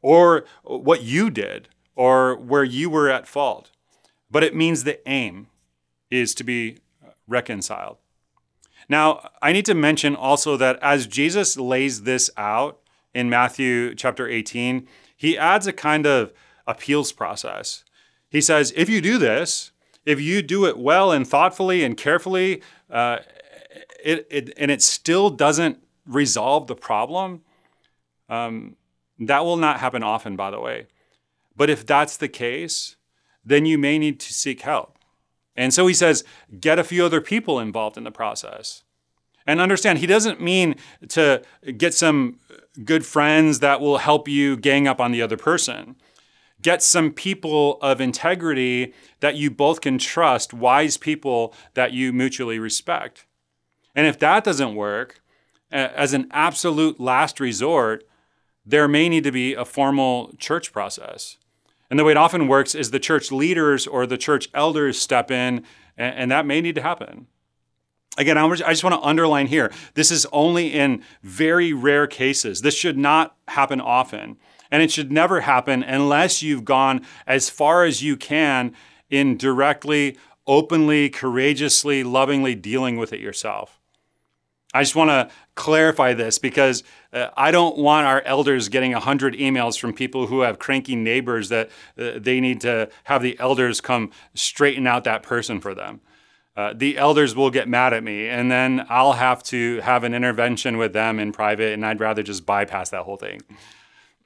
or 0.01 0.45
what 0.63 1.03
you 1.03 1.29
did 1.29 1.67
or 1.95 2.35
where 2.35 2.63
you 2.63 2.89
were 2.89 3.09
at 3.09 3.27
fault. 3.27 3.71
But 4.31 4.43
it 4.43 4.55
means 4.55 4.83
the 4.83 5.07
aim 5.09 5.47
is 6.09 6.33
to 6.35 6.43
be 6.43 6.77
reconciled. 7.27 7.97
Now, 8.87 9.29
I 9.41 9.51
need 9.51 9.65
to 9.65 9.75
mention 9.75 10.15
also 10.15 10.57
that 10.57 10.79
as 10.81 11.05
Jesus 11.05 11.57
lays 11.57 12.03
this 12.03 12.31
out 12.37 12.79
in 13.13 13.29
Matthew 13.29 13.93
chapter 13.93 14.27
18, 14.27 14.87
he 15.15 15.37
adds 15.37 15.67
a 15.67 15.73
kind 15.73 16.07
of 16.07 16.31
appeals 16.65 17.11
process. 17.11 17.83
He 18.29 18.41
says, 18.41 18.73
if 18.75 18.89
you 18.89 19.01
do 19.01 19.17
this, 19.17 19.71
if 20.05 20.19
you 20.19 20.41
do 20.41 20.65
it 20.65 20.77
well 20.77 21.11
and 21.11 21.27
thoughtfully 21.27 21.83
and 21.83 21.97
carefully, 21.97 22.61
uh, 22.89 23.17
it, 24.03 24.27
it, 24.29 24.53
and 24.57 24.71
it 24.71 24.81
still 24.81 25.29
doesn't 25.29 25.83
resolve 26.05 26.67
the 26.67 26.75
problem, 26.75 27.41
um, 28.29 28.75
that 29.19 29.43
will 29.43 29.57
not 29.57 29.79
happen 29.79 30.03
often, 30.03 30.35
by 30.35 30.49
the 30.49 30.59
way. 30.59 30.87
But 31.55 31.69
if 31.69 31.85
that's 31.85 32.17
the 32.17 32.29
case, 32.29 32.95
then 33.43 33.65
you 33.65 33.77
may 33.77 33.99
need 33.99 34.19
to 34.21 34.33
seek 34.33 34.61
help. 34.61 34.97
And 35.55 35.73
so 35.73 35.87
he 35.87 35.93
says, 35.93 36.23
get 36.59 36.79
a 36.79 36.83
few 36.83 37.03
other 37.03 37.19
people 37.19 37.59
involved 37.59 37.97
in 37.97 38.05
the 38.05 38.11
process. 38.11 38.83
And 39.45 39.59
understand, 39.59 39.97
he 39.97 40.07
doesn't 40.07 40.39
mean 40.39 40.75
to 41.09 41.41
get 41.75 41.93
some 41.93 42.39
good 42.85 43.05
friends 43.05 43.59
that 43.59 43.81
will 43.81 43.97
help 43.97 44.27
you 44.27 44.55
gang 44.55 44.87
up 44.87 45.01
on 45.01 45.11
the 45.11 45.21
other 45.21 45.37
person. 45.37 45.95
Get 46.61 46.83
some 46.83 47.11
people 47.11 47.77
of 47.81 48.01
integrity 48.01 48.93
that 49.21 49.35
you 49.35 49.49
both 49.49 49.81
can 49.81 49.97
trust, 49.97 50.53
wise 50.53 50.97
people 50.97 51.53
that 51.73 51.93
you 51.93 52.11
mutually 52.11 52.59
respect. 52.59 53.25
And 53.95 54.05
if 54.05 54.19
that 54.19 54.43
doesn't 54.43 54.75
work, 54.75 55.21
as 55.71 56.13
an 56.13 56.27
absolute 56.31 56.99
last 56.99 57.39
resort, 57.39 58.03
there 58.65 58.87
may 58.87 59.07
need 59.07 59.23
to 59.23 59.31
be 59.31 59.53
a 59.53 59.65
formal 59.65 60.33
church 60.37 60.73
process. 60.73 61.37
And 61.89 61.97
the 61.97 62.03
way 62.03 62.11
it 62.11 62.17
often 62.17 62.47
works 62.47 62.75
is 62.75 62.91
the 62.91 62.99
church 62.99 63.31
leaders 63.31 63.87
or 63.87 64.05
the 64.05 64.17
church 64.17 64.49
elders 64.53 64.99
step 64.99 65.31
in, 65.31 65.63
and, 65.97 66.31
that 66.31 66.45
may 66.45 66.61
need 66.61 66.75
to 66.75 66.81
happen. 66.81 67.27
Again, 68.17 68.37
I 68.37 68.47
just 68.55 68.83
want 68.83 68.95
to 68.95 69.07
underline 69.07 69.47
here 69.47 69.71
this 69.93 70.11
is 70.11 70.27
only 70.31 70.73
in 70.73 71.03
very 71.23 71.73
rare 71.73 72.07
cases. 72.07 72.61
This 72.61 72.75
should 72.75 72.97
not 72.97 73.35
happen 73.47 73.79
often. 73.79 74.37
And 74.71 74.83
it 74.83 74.91
should 74.91 75.11
never 75.11 75.41
happen 75.41 75.83
unless 75.83 76.43
you've 76.43 76.65
gone 76.65 77.05
as 77.25 77.49
far 77.49 77.85
as 77.85 78.03
you 78.03 78.15
can 78.17 78.73
in 79.09 79.37
directly, 79.37 80.17
openly, 80.45 81.09
courageously, 81.09 82.03
lovingly 82.03 82.55
dealing 82.55 82.97
with 82.97 83.13
it 83.13 83.19
yourself. 83.19 83.79
I 84.71 84.83
just 84.83 84.95
want 84.95 85.09
to 85.09 85.29
clarify 85.55 86.13
this 86.13 86.37
because 86.37 86.83
uh, 87.11 87.29
I 87.35 87.49
don't 87.49 87.77
want 87.77 88.05
our 88.05 88.21
elders 88.21 88.69
getting 88.69 88.91
100 88.91 89.33
emails 89.33 89.79
from 89.79 89.93
people 89.93 90.27
who 90.27 90.41
have 90.41 90.59
cranky 90.59 90.95
neighbors 90.95 91.49
that 91.49 91.71
uh, 91.97 92.11
they 92.17 92.39
need 92.39 92.61
to 92.61 92.89
have 93.05 93.23
the 93.23 93.39
elders 93.39 93.81
come 93.81 94.11
straighten 94.35 94.85
out 94.85 95.05
that 95.05 95.23
person 95.23 95.59
for 95.59 95.73
them. 95.73 96.01
Uh, 96.55 96.73
the 96.75 96.97
elders 96.97 97.35
will 97.35 97.49
get 97.49 97.67
mad 97.67 97.93
at 97.93 98.03
me, 98.03 98.27
and 98.27 98.51
then 98.51 98.85
I'll 98.89 99.13
have 99.13 99.41
to 99.43 99.79
have 99.79 100.03
an 100.03 100.13
intervention 100.13 100.77
with 100.77 100.93
them 100.93 101.17
in 101.17 101.31
private, 101.31 101.73
and 101.73 101.85
I'd 101.85 101.99
rather 101.99 102.21
just 102.21 102.45
bypass 102.45 102.89
that 102.89 103.03
whole 103.03 103.17
thing. 103.17 103.41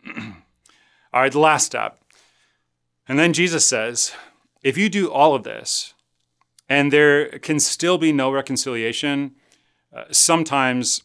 all 1.13 1.21
right, 1.21 1.31
the 1.31 1.39
last 1.39 1.65
step. 1.65 1.99
And 3.07 3.19
then 3.19 3.33
Jesus 3.33 3.67
says, 3.67 4.13
if 4.61 4.77
you 4.77 4.89
do 4.89 5.11
all 5.11 5.35
of 5.35 5.43
this, 5.43 5.93
and 6.69 6.91
there 6.91 7.39
can 7.39 7.59
still 7.59 7.97
be 7.97 8.11
no 8.11 8.31
reconciliation, 8.31 9.35
uh, 9.95 10.05
sometimes 10.11 11.03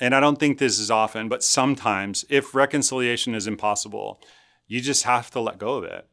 and 0.00 0.14
I 0.14 0.20
don't 0.20 0.38
think 0.38 0.58
this 0.58 0.78
is 0.78 0.90
often, 0.90 1.28
but 1.28 1.44
sometimes 1.44 2.24
if 2.28 2.54
reconciliation 2.54 3.34
is 3.34 3.46
impossible, 3.46 4.20
you 4.66 4.80
just 4.80 5.04
have 5.04 5.30
to 5.32 5.40
let 5.40 5.58
go 5.58 5.74
of 5.74 5.84
it. 5.84 6.06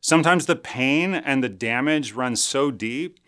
Sometimes 0.00 0.46
the 0.46 0.56
pain 0.56 1.14
and 1.14 1.42
the 1.42 1.48
damage 1.48 2.12
run 2.12 2.36
so 2.36 2.70
deep 2.70 3.18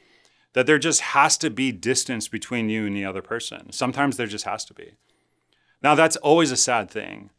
that 0.53 0.67
there 0.67 0.79
just 0.79 1.01
has 1.01 1.37
to 1.39 1.51
be 1.51 1.73
distance 1.73 2.29
between 2.29 2.69
you 2.69 2.87
and 2.87 2.97
the 2.97 3.05
other 3.05 3.23
person. 3.23 3.73
Sometimes 3.73 4.17
there 4.17 4.27
just 4.27 4.45
has 4.45 4.65
to 4.67 4.75
be. 4.75 4.95
Now, 5.83 5.95
that's 5.95 6.17
always 6.17 6.51
a 6.51 6.57
sad 6.57 6.91
thing. 6.91 7.31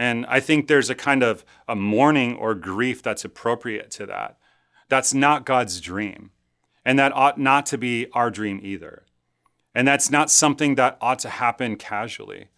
And 0.00 0.24
I 0.30 0.40
think 0.40 0.66
there's 0.66 0.88
a 0.88 0.94
kind 0.94 1.22
of 1.22 1.44
a 1.68 1.76
mourning 1.76 2.34
or 2.34 2.54
grief 2.54 3.02
that's 3.02 3.22
appropriate 3.22 3.90
to 3.90 4.06
that. 4.06 4.38
That's 4.88 5.12
not 5.12 5.44
God's 5.44 5.78
dream. 5.78 6.30
And 6.86 6.98
that 6.98 7.14
ought 7.14 7.38
not 7.38 7.66
to 7.66 7.76
be 7.76 8.06
our 8.14 8.30
dream 8.30 8.60
either. 8.62 9.04
And 9.74 9.86
that's 9.86 10.10
not 10.10 10.30
something 10.30 10.76
that 10.76 10.96
ought 11.02 11.18
to 11.18 11.28
happen 11.28 11.76
casually. 11.76 12.48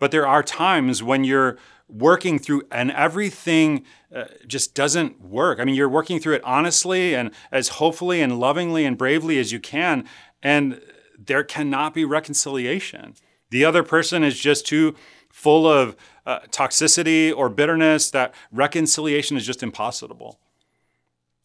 But 0.00 0.10
there 0.10 0.26
are 0.26 0.42
times 0.42 1.04
when 1.04 1.22
you're 1.22 1.56
working 1.88 2.36
through 2.36 2.64
and 2.72 2.90
everything 2.90 3.84
uh, 4.12 4.24
just 4.44 4.74
doesn't 4.74 5.20
work. 5.20 5.60
I 5.60 5.64
mean, 5.64 5.76
you're 5.76 5.88
working 5.88 6.18
through 6.18 6.34
it 6.34 6.44
honestly 6.44 7.14
and 7.14 7.30
as 7.52 7.68
hopefully 7.68 8.20
and 8.20 8.40
lovingly 8.40 8.84
and 8.84 8.98
bravely 8.98 9.38
as 9.38 9.52
you 9.52 9.60
can, 9.60 10.04
and 10.42 10.80
there 11.16 11.44
cannot 11.44 11.94
be 11.94 12.04
reconciliation. 12.04 13.14
The 13.50 13.64
other 13.64 13.84
person 13.84 14.24
is 14.24 14.36
just 14.36 14.66
too 14.66 14.96
full 15.30 15.64
of 15.64 15.94
uh, 16.26 16.40
toxicity 16.50 17.32
or 17.34 17.48
bitterness 17.48 18.10
that 18.10 18.34
reconciliation 18.52 19.36
is 19.36 19.46
just 19.46 19.62
impossible. 19.62 20.38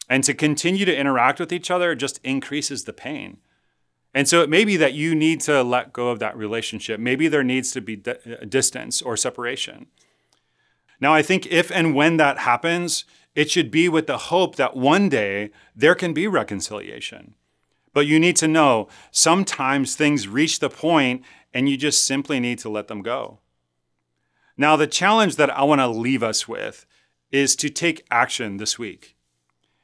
And 0.10 0.24
to 0.26 0.34
continue 0.34 0.84
to 0.86 0.96
interact 0.96 1.40
with 1.40 1.54
each 1.54 1.72
other 1.72 1.96
just 1.96 2.20
increases 2.24 2.84
the 2.84 2.94
pain. 2.94 3.38
And 4.14 4.28
so 4.28 4.42
it 4.42 4.50
may 4.50 4.66
be 4.66 4.76
that 4.78 4.94
you 4.94 5.16
need 5.16 5.40
to 5.42 5.64
let 5.64 5.94
go 5.94 6.10
of 6.10 6.20
that 6.20 6.36
relationship. 6.36 7.00
Maybe 7.00 7.28
there 7.28 7.44
needs 7.44 7.72
to 7.72 7.82
be 7.82 7.96
di- 7.96 8.18
distance 8.50 9.02
or 9.02 9.16
separation. 9.16 9.86
Now, 11.00 11.14
I 11.14 11.22
think 11.22 11.48
if 11.48 11.72
and 11.72 11.96
when 11.96 12.18
that 12.18 12.40
happens, 12.40 13.06
it 13.36 13.50
should 13.50 13.72
be 13.72 13.88
with 13.88 14.08
the 14.08 14.18
hope 14.18 14.56
that 14.58 14.76
one 14.76 15.08
day 15.08 15.52
there 15.76 15.96
can 15.96 16.14
be 16.14 16.28
reconciliation. 16.28 17.36
But 17.94 18.06
you 18.06 18.20
need 18.20 18.36
to 18.38 18.48
know 18.48 18.90
sometimes 19.12 19.96
things 19.96 20.28
reach 20.28 20.60
the 20.60 20.70
point 20.70 21.24
and 21.54 21.70
you 21.70 21.78
just 21.78 22.06
simply 22.06 22.40
need 22.40 22.60
to 22.60 22.70
let 22.70 22.88
them 22.88 23.02
go. 23.02 23.40
Now, 24.62 24.76
the 24.76 24.86
challenge 24.86 25.38
that 25.38 25.50
I 25.50 25.64
want 25.64 25.82
to 25.82 25.88
leave 25.88 26.22
us 26.22 26.48
with 26.48 26.86
is 27.32 27.56
to 27.56 27.68
take 27.68 28.06
action 28.12 28.58
this 28.58 28.78
week. 28.78 29.18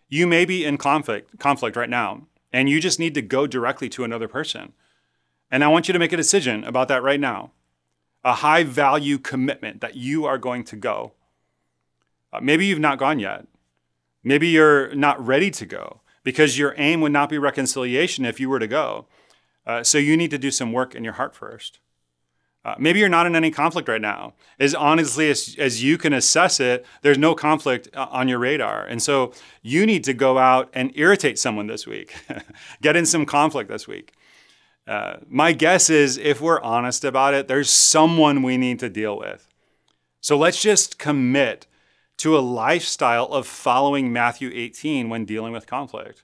You 0.08 0.28
may 0.28 0.46
be 0.46 0.64
in 0.64 0.78
conflict, 0.78 1.40
conflict 1.40 1.76
right 1.76 1.90
now 1.90 2.28
and 2.54 2.70
you 2.70 2.80
just 2.80 3.00
need 3.00 3.16
to 3.16 3.24
go 3.24 3.48
directly 3.48 3.90
to 3.90 4.04
another 4.04 4.28
person. 4.28 4.74
And 5.50 5.64
I 5.64 5.68
want 5.70 5.88
you 5.88 5.94
to 5.94 6.00
make 6.00 6.14
a 6.14 6.18
decision 6.18 6.64
about 6.64 6.90
that 6.90 7.02
right 7.02 7.20
now 7.20 7.54
a 8.24 8.36
high 8.36 8.64
value 8.64 9.18
commitment 9.18 9.82
that 9.82 9.96
you 9.96 10.26
are 10.26 10.38
going 10.38 10.64
to 10.66 10.76
go. 10.76 11.14
Uh, 12.32 12.40
maybe 12.40 12.68
you've 12.68 12.78
not 12.78 13.00
gone 13.00 13.18
yet. 13.18 13.48
Maybe 14.24 14.50
you're 14.50 14.94
not 14.94 15.26
ready 15.26 15.50
to 15.50 15.66
go 15.66 16.02
because 16.24 16.60
your 16.60 16.76
aim 16.78 17.02
would 17.02 17.14
not 17.14 17.30
be 17.30 17.40
reconciliation 17.40 18.26
if 18.26 18.40
you 18.40 18.48
were 18.48 18.60
to 18.60 18.68
go. 18.68 19.08
Uh, 19.66 19.84
so 19.84 19.98
you 19.98 20.16
need 20.16 20.30
to 20.30 20.38
do 20.38 20.52
some 20.52 20.72
work 20.72 20.94
in 20.94 21.04
your 21.04 21.14
heart 21.14 21.36
first. 21.36 21.80
Uh, 22.68 22.76
maybe 22.78 23.00
you're 23.00 23.08
not 23.08 23.26
in 23.26 23.34
any 23.34 23.50
conflict 23.50 23.88
right 23.88 24.02
now. 24.02 24.34
As 24.60 24.76
honestly 24.76 25.30
as, 25.30 25.56
as 25.58 25.82
you 25.82 25.98
can 25.98 26.12
assess 26.12 26.60
it, 26.60 26.86
there's 27.02 27.18
no 27.18 27.34
conflict 27.34 27.88
uh, 27.94 28.08
on 28.12 28.28
your 28.28 28.40
radar. 28.40 28.86
And 28.86 29.02
so 29.02 29.32
you 29.62 29.86
need 29.86 30.04
to 30.04 30.14
go 30.14 30.38
out 30.38 30.70
and 30.74 30.92
irritate 30.96 31.40
someone 31.40 31.68
this 31.68 31.88
week, 31.88 32.14
get 32.82 32.98
in 32.98 33.06
some 33.06 33.26
conflict 33.26 33.70
this 33.70 33.88
week. 33.88 34.12
Uh, 34.86 35.16
my 35.30 35.54
guess 35.54 35.90
is 35.90 36.18
if 36.18 36.42
we're 36.42 36.60
honest 36.60 37.06
about 37.06 37.34
it, 37.34 37.48
there's 37.48 37.70
someone 37.70 38.44
we 38.44 38.58
need 38.58 38.80
to 38.80 38.90
deal 38.90 39.18
with. 39.18 39.48
So 40.20 40.38
let's 40.38 40.62
just 40.62 41.00
commit 41.00 41.68
to 42.18 42.38
a 42.38 42.40
lifestyle 42.40 43.28
of 43.28 43.48
following 43.48 44.12
Matthew 44.12 44.52
18 44.54 45.08
when 45.08 45.24
dealing 45.24 45.54
with 45.54 45.68
conflict. 45.68 46.24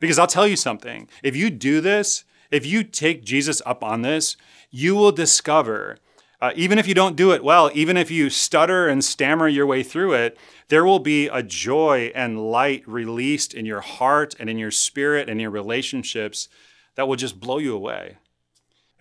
Because 0.00 0.18
I'll 0.18 0.26
tell 0.26 0.48
you 0.48 0.56
something 0.56 1.08
if 1.22 1.36
you 1.36 1.50
do 1.50 1.80
this, 1.80 2.24
if 2.50 2.66
you 2.66 2.84
take 2.84 3.24
Jesus 3.24 3.62
up 3.64 3.84
on 3.84 4.02
this, 4.02 4.36
you 4.72 4.96
will 4.96 5.12
discover, 5.12 5.98
uh, 6.40 6.50
even 6.56 6.78
if 6.78 6.88
you 6.88 6.94
don't 6.94 7.14
do 7.14 7.30
it 7.30 7.44
well, 7.44 7.70
even 7.74 7.96
if 7.96 8.10
you 8.10 8.30
stutter 8.30 8.88
and 8.88 9.04
stammer 9.04 9.46
your 9.46 9.66
way 9.66 9.84
through 9.84 10.14
it, 10.14 10.36
there 10.68 10.84
will 10.84 10.98
be 10.98 11.28
a 11.28 11.42
joy 11.42 12.10
and 12.14 12.50
light 12.50 12.82
released 12.88 13.54
in 13.54 13.66
your 13.66 13.82
heart 13.82 14.34
and 14.40 14.50
in 14.50 14.58
your 14.58 14.70
spirit 14.70 15.28
and 15.28 15.40
your 15.40 15.50
relationships 15.50 16.48
that 16.96 17.06
will 17.06 17.16
just 17.16 17.38
blow 17.38 17.58
you 17.58 17.76
away. 17.76 18.16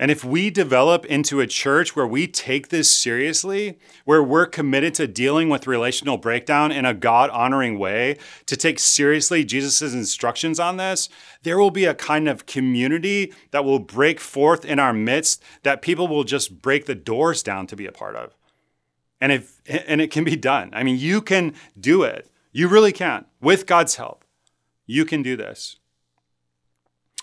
And 0.02 0.10
if 0.10 0.26
we 0.26 0.50
develop 0.50 1.06
into 1.06 1.42
a 1.42 1.48
church 1.48 1.96
where 1.96 2.08
we 2.08 2.26
take 2.26 2.70
this 2.70 2.90
seriously, 2.90 3.78
where 4.04 4.24
we're 4.24 4.48
committed 4.48 4.96
to 4.96 5.08
dealing 5.08 5.48
with 5.48 5.68
relational 5.68 6.18
breakdown 6.18 6.72
in 6.72 6.86
a 6.86 6.96
God 6.96 7.30
honoring 7.30 7.78
way, 7.78 8.18
to 8.48 8.58
take 8.58 8.80
seriously 8.80 9.46
Jesus' 9.46 9.94
instructions 9.94 10.60
on 10.60 10.78
this, 10.78 11.08
there 11.44 11.60
will 11.60 11.70
be 11.70 11.86
a 11.86 11.94
kind 11.94 12.28
of 12.28 12.48
community 12.48 13.32
that 13.52 13.64
will 13.64 13.78
break 13.78 14.20
forth 14.20 14.66
in 14.66 14.80
our 14.80 14.92
midst 14.92 15.44
that 15.62 15.84
people 15.84 16.08
will 16.08 16.24
just 16.24 16.64
break 16.64 16.88
the 16.88 16.96
doors 16.96 17.44
down 17.44 17.68
to 17.68 17.76
be 17.76 17.86
a 17.86 17.92
part 17.92 18.16
of. 18.16 18.36
And 19.22 19.32
if 19.32 19.62
and 19.68 20.02
it 20.02 20.10
can 20.10 20.24
be 20.24 20.36
done. 20.36 20.72
I 20.74 20.82
mean, 20.82 20.98
you 20.98 21.22
can 21.22 21.54
do 21.80 22.02
it. 22.02 22.28
You 22.52 22.70
really 22.70 22.92
can. 22.92 23.26
With 23.40 23.68
God's 23.68 23.98
help. 23.98 24.26
You 24.88 25.06
can 25.06 25.22
do 25.22 25.38
this. 25.38 25.78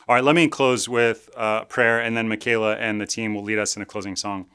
All 0.08 0.14
right, 0.14 0.24
let 0.24 0.34
me 0.34 0.48
close 0.48 0.88
with 0.88 1.28
uh, 1.36 1.64
prayer, 1.64 2.00
and 2.00 2.16
then 2.16 2.30
Michaela 2.30 2.76
and 2.76 2.98
the 2.98 3.04
team 3.04 3.34
will 3.34 3.42
lead 3.42 3.58
us 3.58 3.76
in 3.76 3.82
a 3.82 3.84
closing 3.84 4.16
song. 4.16 4.46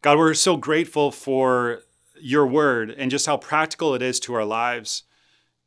God, 0.00 0.16
we're 0.16 0.32
so 0.34 0.56
grateful 0.56 1.10
for 1.10 1.80
your 2.20 2.46
word 2.46 2.92
and 2.92 3.10
just 3.10 3.26
how 3.26 3.36
practical 3.36 3.96
it 3.96 4.02
is 4.02 4.20
to 4.20 4.34
our 4.34 4.44
lives. 4.44 5.02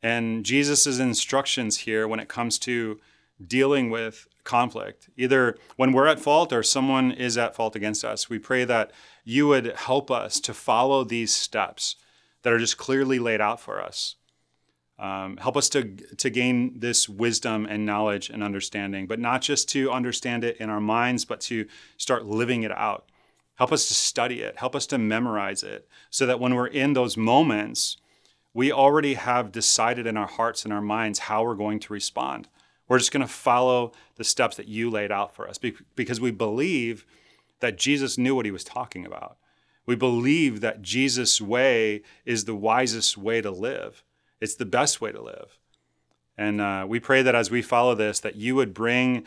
And 0.02 0.46
Jesus' 0.46 1.00
instructions 1.00 1.80
here 1.80 2.08
when 2.08 2.22
it 2.22 2.30
comes 2.30 2.58
to 2.60 2.98
dealing 3.46 3.90
with 3.90 4.26
conflict, 4.46 5.10
either 5.18 5.58
when 5.76 5.92
we're 5.92 6.08
at 6.08 6.22
fault 6.22 6.54
or 6.54 6.64
someone 6.64 7.12
is 7.12 7.38
at 7.38 7.58
fault 7.58 7.76
against 7.76 8.06
us. 8.06 8.30
We 8.30 8.40
pray 8.40 8.64
that 8.64 8.94
you 9.26 9.48
would 9.48 9.76
help 9.76 10.10
us 10.10 10.40
to 10.40 10.54
follow 10.54 11.04
these 11.04 11.36
steps 11.36 11.98
that 12.44 12.54
are 12.54 12.60
just 12.60 12.78
clearly 12.78 13.20
laid 13.20 13.42
out 13.42 13.60
for 13.60 13.82
us. 13.82 14.16
Um, 15.00 15.38
help 15.38 15.56
us 15.56 15.70
to, 15.70 15.84
to 15.84 16.30
gain 16.30 16.80
this 16.80 17.08
wisdom 17.08 17.68
and 17.70 17.86
knowledge 17.86 18.30
and 18.30 18.44
understanding, 18.44 19.06
but 19.06 19.20
not 19.20 19.42
just 19.42 19.70
to 19.70 19.92
understand 19.92 20.44
it 20.44 20.58
in 20.58 20.70
our 20.70 20.82
minds, 20.82 21.24
but 21.24 21.40
to 21.42 21.68
start 21.98 22.26
living 22.26 22.64
it 22.64 22.72
out. 22.72 23.10
Help 23.56 23.72
us 23.72 23.88
to 23.88 23.94
study 23.94 24.42
it, 24.42 24.58
help 24.58 24.76
us 24.76 24.88
to 24.88 24.98
memorize 24.98 25.64
it, 25.64 25.88
so 26.10 26.26
that 26.26 26.40
when 26.40 26.56
we're 26.56 26.68
in 26.68 26.94
those 26.94 27.18
moments, 27.18 27.98
we 28.54 28.72
already 28.72 29.14
have 29.14 29.52
decided 29.52 30.08
in 30.08 30.18
our 30.18 30.28
hearts 30.28 30.64
and 30.64 30.74
our 30.74 30.82
minds 30.82 31.20
how 31.20 31.44
we're 31.44 31.56
going 31.56 31.80
to 31.80 31.94
respond. 31.94 32.48
We're 32.88 32.98
just 32.98 33.12
going 33.12 33.26
to 33.26 33.32
follow 33.32 33.92
the 34.16 34.24
steps 34.24 34.58
that 34.58 34.68
you 34.68 34.90
laid 34.90 35.12
out 35.12 35.36
for 35.36 35.48
us 35.48 35.60
because 35.96 36.22
we 36.22 36.32
believe 36.32 37.06
that 37.60 37.78
Jesus 37.78 38.18
knew 38.18 38.36
what 38.36 38.46
he 38.46 38.52
was 38.52 38.64
talking 38.64 39.06
about. 39.06 39.38
We 39.86 39.96
believe 39.96 40.62
that 40.62 40.82
Jesus' 40.82 41.40
way 41.40 42.02
is 42.26 42.46
the 42.46 42.56
wisest 42.56 43.18
way 43.18 43.42
to 43.42 43.52
live. 43.52 44.04
It's 44.40 44.56
the 44.56 44.66
best 44.66 45.02
way 45.02 45.12
to 45.12 45.22
live. 45.22 45.60
And 46.38 46.62
uh, 46.62 46.86
we 46.88 47.00
pray 47.00 47.24
that 47.24 47.36
as 47.36 47.50
we 47.50 47.62
follow 47.62 47.96
this, 47.96 48.20
that 48.20 48.36
you 48.36 48.56
would 48.56 48.74
bring 48.74 49.26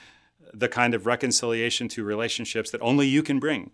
the 0.54 0.68
kind 0.68 0.94
of 0.94 1.06
reconciliation 1.06 1.88
to 1.88 2.04
relationships 2.04 2.70
that 2.70 2.80
only 2.80 3.06
you 3.06 3.22
can 3.22 3.38
bring. 3.38 3.72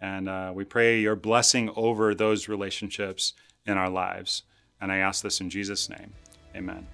And 0.00 0.28
uh, 0.28 0.52
we 0.54 0.64
pray 0.64 1.00
your 1.00 1.16
blessing 1.16 1.70
over 1.76 2.14
those 2.14 2.48
relationships 2.48 3.34
in 3.66 3.76
our 3.76 3.90
lives. 3.90 4.44
And 4.80 4.92
I 4.92 4.98
ask 4.98 5.22
this 5.22 5.40
in 5.40 5.50
Jesus' 5.50 5.88
name. 5.88 6.12
Amen. 6.54 6.86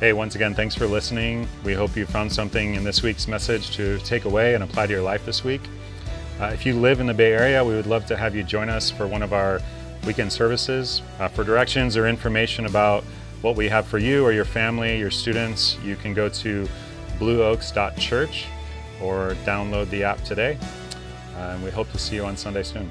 Hey, 0.00 0.12
once 0.12 0.34
again, 0.34 0.54
thanks 0.54 0.74
for 0.74 0.86
listening. 0.86 1.48
We 1.64 1.74
hope 1.74 1.96
you 1.96 2.06
found 2.06 2.32
something 2.32 2.74
in 2.74 2.84
this 2.84 3.02
week's 3.02 3.28
message 3.28 3.70
to 3.76 3.98
take 4.00 4.24
away 4.24 4.54
and 4.54 4.64
apply 4.64 4.86
to 4.86 4.92
your 4.92 5.02
life 5.02 5.24
this 5.24 5.44
week. 5.44 5.62
Uh, 6.42 6.46
if 6.46 6.66
you 6.66 6.74
live 6.74 6.98
in 6.98 7.06
the 7.06 7.14
Bay 7.14 7.32
Area, 7.34 7.64
we 7.64 7.72
would 7.76 7.86
love 7.86 8.04
to 8.06 8.16
have 8.16 8.34
you 8.34 8.42
join 8.42 8.68
us 8.68 8.90
for 8.90 9.06
one 9.06 9.22
of 9.22 9.32
our 9.32 9.60
weekend 10.04 10.32
services. 10.32 11.00
Uh, 11.20 11.28
for 11.28 11.44
directions 11.44 11.96
or 11.96 12.08
information 12.08 12.66
about 12.66 13.04
what 13.42 13.54
we 13.54 13.68
have 13.68 13.86
for 13.86 13.98
you 13.98 14.24
or 14.24 14.32
your 14.32 14.44
family, 14.44 14.98
your 14.98 15.10
students, 15.10 15.78
you 15.84 15.94
can 15.94 16.12
go 16.12 16.28
to 16.28 16.68
blueoaks.church 17.20 18.46
or 19.00 19.36
download 19.44 19.88
the 19.90 20.02
app 20.02 20.20
today. 20.24 20.58
Uh, 21.36 21.52
and 21.54 21.62
we 21.62 21.70
hope 21.70 21.88
to 21.92 21.98
see 21.98 22.16
you 22.16 22.24
on 22.24 22.36
Sunday 22.36 22.64
soon. 22.64 22.90